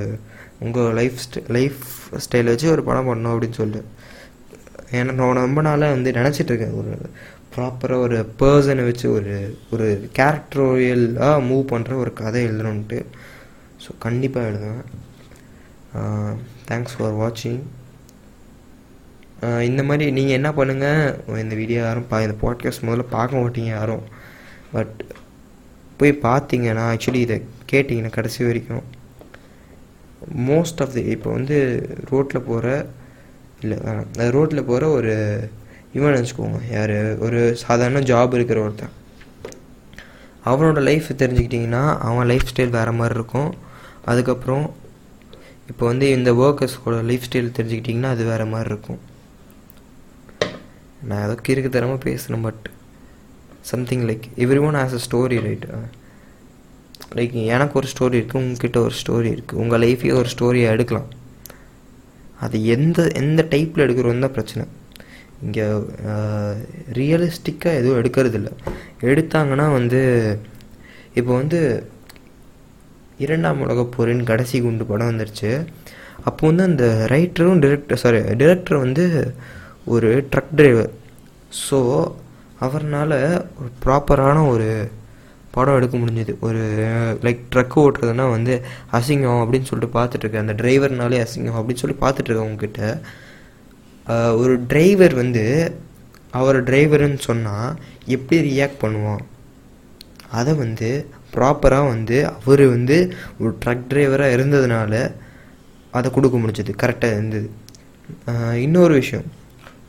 உங்கள் 0.59 0.93
லைஃப் 0.93 1.17
ஸ்டை 1.25 1.41
லைஃப் 1.57 1.79
ஸ்டைலை 2.25 2.51
வச்சு 2.53 2.67
ஒரு 2.71 2.83
படம் 2.83 3.09
பண்ணணும் 3.09 3.33
அப்படின்னு 3.33 3.59
சொல்லிட்டு. 3.61 3.89
ஏன்னா 4.91 5.13
நான் 5.13 5.41
ரொம்ப 5.45 5.61
நாளாக 5.61 5.95
வந்து 5.95 6.11
நினச்சிட்டு 6.11 6.51
இருக்கேன். 6.51 6.77
ஒரு 6.81 6.93
ப்ராப்பராக 7.55 8.05
ஒரு 8.07 8.17
பர்சனை 8.39 8.83
வச்சு 8.85 9.07
ஒரு 9.11 9.35
ஒரு 9.71 9.87
கேரக்டரோரியலாக 10.17 11.45
மூவ் 11.49 11.63
பண்ணுற 11.71 11.93
ஒரு 12.03 12.13
கதை 12.21 12.41
எழுதணுன்ட்டு 12.47 12.99
ஸோ 13.83 13.91
கண்டிப்பாக 14.05 14.49
எழுதுவேன். 14.49 14.85
தேங்க்ஸ் 16.69 16.95
ஃபார் 16.97 17.17
வாட்சிங் 17.21 17.61
இந்த 19.41 19.83
மாதிரி 19.83 20.11
நீங்கள் 20.11 20.33
என்ன 20.33 20.49
பண்ணுங்கள் 20.49 21.37
இந்த 21.37 21.55
வீடியோ 21.55 21.81
யாரும் 21.81 22.07
பா 22.07 22.21
இந்த 22.21 22.35
பாட்காஸ்ட் 22.41 22.85
முதல்ல 22.85 23.03
பார்க்க 23.09 23.37
மாட்டீங்க 23.37 23.69
யாரும். 23.77 24.01
பட் 24.71 25.03
போய் 25.97 26.19
பார்த்தீங்கன்னா 26.21 26.85
ஆக்சுவலி 26.93 27.13
இதை 27.13 27.43
கேட்டிங்கன்னா 27.71 28.09
கடைசி 28.09 28.45
வரைக்கும் 28.45 28.83
மோஸ்ட் 30.37 30.81
ஆஃப் 30.81 30.93
தி 30.93 31.01
இப்போ 31.01 31.31
வந்து 31.31 31.89
ரோட்டில் 32.09 32.41
போகிற 32.41 32.87
இல்லை 33.61 33.77
ரோட்டில் 34.13 34.63
போகிற 34.63 34.87
ஒரு 34.87 35.49
இவன் 35.93 36.13
வச்சுக்கோங்க 36.13 36.59
யார்? 36.71 37.17
ஒரு 37.17 37.55
சாதாரண 37.55 37.99
ஜாப் 37.99 38.33
இருக்கிற 38.33 38.61
ஒருத்தன். 38.61 38.89
அவனோட 40.45 40.81
லைஃப் 40.81 41.05
தெரிஞ்சுக்கிட்டிங்கன்னா 41.17 41.97
அவன் 41.97 42.27
லைஃப் 42.27 42.43
ஸ்டைல் 42.55 42.69
வேறு 42.69 42.91
மாதிரி 42.91 43.15
இருக்கும். 43.19 43.55
அதுக்கப்புறம் 44.05 44.73
இப்போ 45.69 45.85
வந்து 45.85 46.09
இந்த 46.11 46.33
ஒர்க்கர்ஸோட 46.33 47.03
லைஃப் 47.03 47.23
ஸ்டைல் 47.29 47.51
தெரிஞ்சுக்கிட்டிங்கன்னா 47.57 48.03
அது 48.03 48.25
வேறு 48.25 48.45
மாதிரி 48.45 48.69
இருக்கும். 48.69 48.99
நான் 51.09 51.23
ஏதோ 51.25 51.35
கிறுக்கு 51.47 51.69
தரமாக 51.75 51.99
பேசுகிறேன் 52.07 52.45
but 52.47 52.65
something 53.71 54.05
like 54.09 54.25
everyone 54.67 54.77
has 54.81 54.95
a 54.99 55.01
story 55.07 55.37
right 55.45 55.65
like 57.17 57.35
எனக்கு 57.55 57.75
ஒரு 57.81 57.87
ஸ்டோரி 57.93 58.15
இருக்குது 58.19 58.41
உங்ககிட்ட 58.41 58.79
ஒரு 58.87 58.95
ஸ்டோரி 59.01 59.29
இருக்குது 59.35 59.59
உங்கள் 59.63 59.81
லைஃபையே 59.85 60.13
ஒரு 60.21 60.29
ஸ்டோரியை 60.33 60.67
எடுக்கலாம். 60.75 61.09
அது 62.45 62.57
எந்த 62.75 62.99
எந்த 63.21 63.41
டைப்பில் 63.53 63.83
எடுக்கிறோம் 63.85 64.25
தான் 64.25 64.35
பிரச்சனை. 64.37 64.65
இங்கே 65.45 65.65
ரியலிஸ்டிக்காக 66.99 67.73
uh, 67.73 67.79
எதுவும் 67.81 67.99
எடுக்கிறது 68.01 68.37
இல்லை 68.39 68.53
எடுத்தாங்கன்னா 69.09 69.65
வந்து 69.77 70.01
இப்போ 71.19 71.31
வந்து 71.41 71.59
இரண்டாம் 73.25 73.61
உலகப் 73.65 73.93
போரின் 73.95 74.23
கடைசி 74.31 74.57
குண்டு 74.63 74.85
படம் 74.89 75.11
வந்துருச்சு. 75.11 75.51
அப்போ 76.27 76.43
வந்து 76.49 76.63
அந்த 76.69 76.85
ரைட்டரும் 77.13 77.61
டிரெக்டர் 77.65 78.01
சாரி 78.03 78.19
டிரெக்டர் 78.41 78.83
வந்து 78.83 79.05
ஒரு 79.95 80.09
ட்ரக் 80.31 80.53
டிரைவர் 80.59 80.91
ஸோ 81.65 81.79
அவர்னால் 82.65 83.17
ஒரு 83.59 83.69
ப்ராப்பரான 83.83 84.37
ஒரு 84.53 84.67
படம் 85.55 85.77
எடுக்க 85.77 85.95
முடிஞ்சுது. 85.97 86.33
ஒரு 86.47 86.61
லைக் 87.25 87.41
ட்ரக் 87.53 87.77
ஓட்டுறதுனா 87.83 88.25
வந்து 88.35 88.53
அசிங்கம் 88.97 89.41
அப்படின்னு 89.43 89.69
சொல்லிட்டு 89.69 89.95
பார்த்துட்ருக்கேன் 89.97 90.43
அந்த 90.45 90.55
டிரைவர்னாலே 90.61 91.19
அசிங்கம் 91.25 91.57
அப்படின்னு 91.59 91.83
சொல்லி 91.83 91.97
பார்த்துட்ருக்கேன் 92.03 92.47
உங்ககிட்ட 92.49 92.81
ஒரு 94.41 94.53
டிரைவர் 94.71 95.13
வந்து 95.21 95.45
அவர் 96.39 96.57
டிரைவருன்னு 96.69 97.21
சொன்னால் 97.29 97.77
எப்படி 98.15 98.37
ரியாக்ட் 98.49 98.81
பண்ணுவான்? 98.83 99.23
அதை 100.39 100.53
வந்து 100.63 100.89
ப்ராப்பராக 101.35 101.91
வந்து 101.93 102.17
அவர் 102.33 102.63
வந்து 102.75 102.97
ஒரு 103.41 103.51
ட்ரக் 103.63 103.89
டிரைவராக 103.91 104.35
இருந்ததுனால 104.37 104.93
அதை 105.97 106.07
கொடுக்க 106.11 106.35
முடிஞ்சது. 106.37 106.71
கரெக்டாக 106.83 107.17
இருந்தது. 107.17 107.49
இன்னொரு 108.65 108.93
விஷயம். 109.01 109.27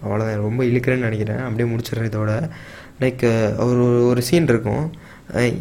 அவ்வளோதான் 0.05 0.45
ரொம்ப 0.47 0.61
இழுக்கிறேன்னு 0.71 1.07
நினைக்கிறேன். 1.09 1.43
அப்படியே 1.47 1.69
முடிச்சிடுறேன் 1.71 2.11
இதோட. 2.11 2.33
லைக் 3.03 3.25
ஒரு 3.69 3.85
ஒரு 4.11 4.21
சீன் 4.29 4.51
இருக்கும். 4.53 4.85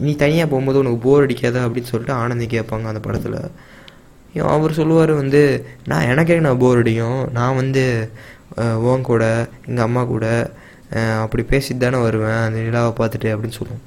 நீ 0.05 0.11
தனியாக 0.21 0.47
போகும்போது 0.51 0.81
உனக்கு 0.81 0.99
போர் 1.05 1.25
அடிக்காதா 1.25 1.63
அப்படின்னு 1.67 1.91
சொல்லிட்டு 1.91 2.15
ஆனந்தி 2.21 2.45
கேட்பாங்க 2.53 2.91
அந்த 2.91 3.01
படத்தில். 3.07 3.39
அவர் 4.55 4.77
சொல்லுவார் 4.79 5.11
வந்து 5.21 5.41
நான் 5.89 6.09
எனக்கே 6.11 6.39
நான் 6.45 6.61
போர் 6.63 6.81
அடிக்கும்? 6.81 7.21
நான் 7.37 7.59
வந்து 7.61 7.83
ஓன் 8.91 9.07
கூட 9.09 9.23
எங்கள் 9.69 9.87
அம்மா 9.87 10.01
கூட 10.13 10.25
அப்படி 11.23 11.43
பேசிட்டு 11.51 11.83
தானே 11.83 11.99
வருவேன். 12.07 12.41
அந்த 12.47 12.59
நிலாவை 12.65 12.91
பார்த்துட்டு 12.99 13.29
அப்படின்னு 13.33 13.57
சொல்லுவோம் 13.59 13.85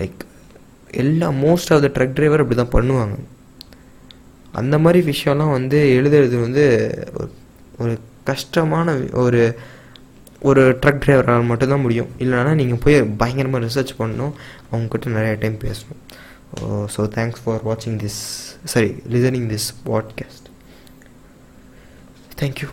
லைக் 0.00 0.22
எல்லா 1.02 1.28
most 1.44 1.72
of 1.74 1.84
the 1.84 1.88
truck 1.96 2.16
driver 2.16 2.42
அப்படி 2.42 2.58
தான் 2.60 2.74
பண்ணுவாங்க. 2.74 3.14
அந்த 4.60 4.76
மாதிரி 4.84 5.00
விஷயம்லாம் 5.12 5.54
வந்து 5.58 5.78
எழுதுறது 5.98 6.36
வந்து 6.46 6.64
ஒரு 7.82 7.94
கஷ்டமான 8.24 8.96
ஒரு 9.24 9.42
ஒரு 10.48 10.62
ட்ரக் 10.82 11.02
டிரைவரால் 11.04 11.50
மட்டும்தான் 11.50 11.84
முடியும். 11.86 12.10
இல்லைனா 12.18 12.52
நீங்கள் 12.60 12.82
போய் 12.84 12.96
பயங்கரமாக 13.20 13.64
ரிசர்ச் 13.66 13.98
பண்ணணும். 13.98 14.34
அவங்கக்கிட்ட 14.72 15.16
நிறைய 15.18 15.34
டைம் 15.42 15.58
பேசணும். 15.66 16.00
ஸோ 16.94 17.02
தேங்க்ஸ் 17.16 17.42
ஃபார் 17.44 17.62
வாட்சிங் 17.68 17.98
this 18.02 18.20
sorry 18.72 18.90
listening 19.12 19.48
this 19.52 19.68
podcast 19.86 20.48
thank you 22.40 22.68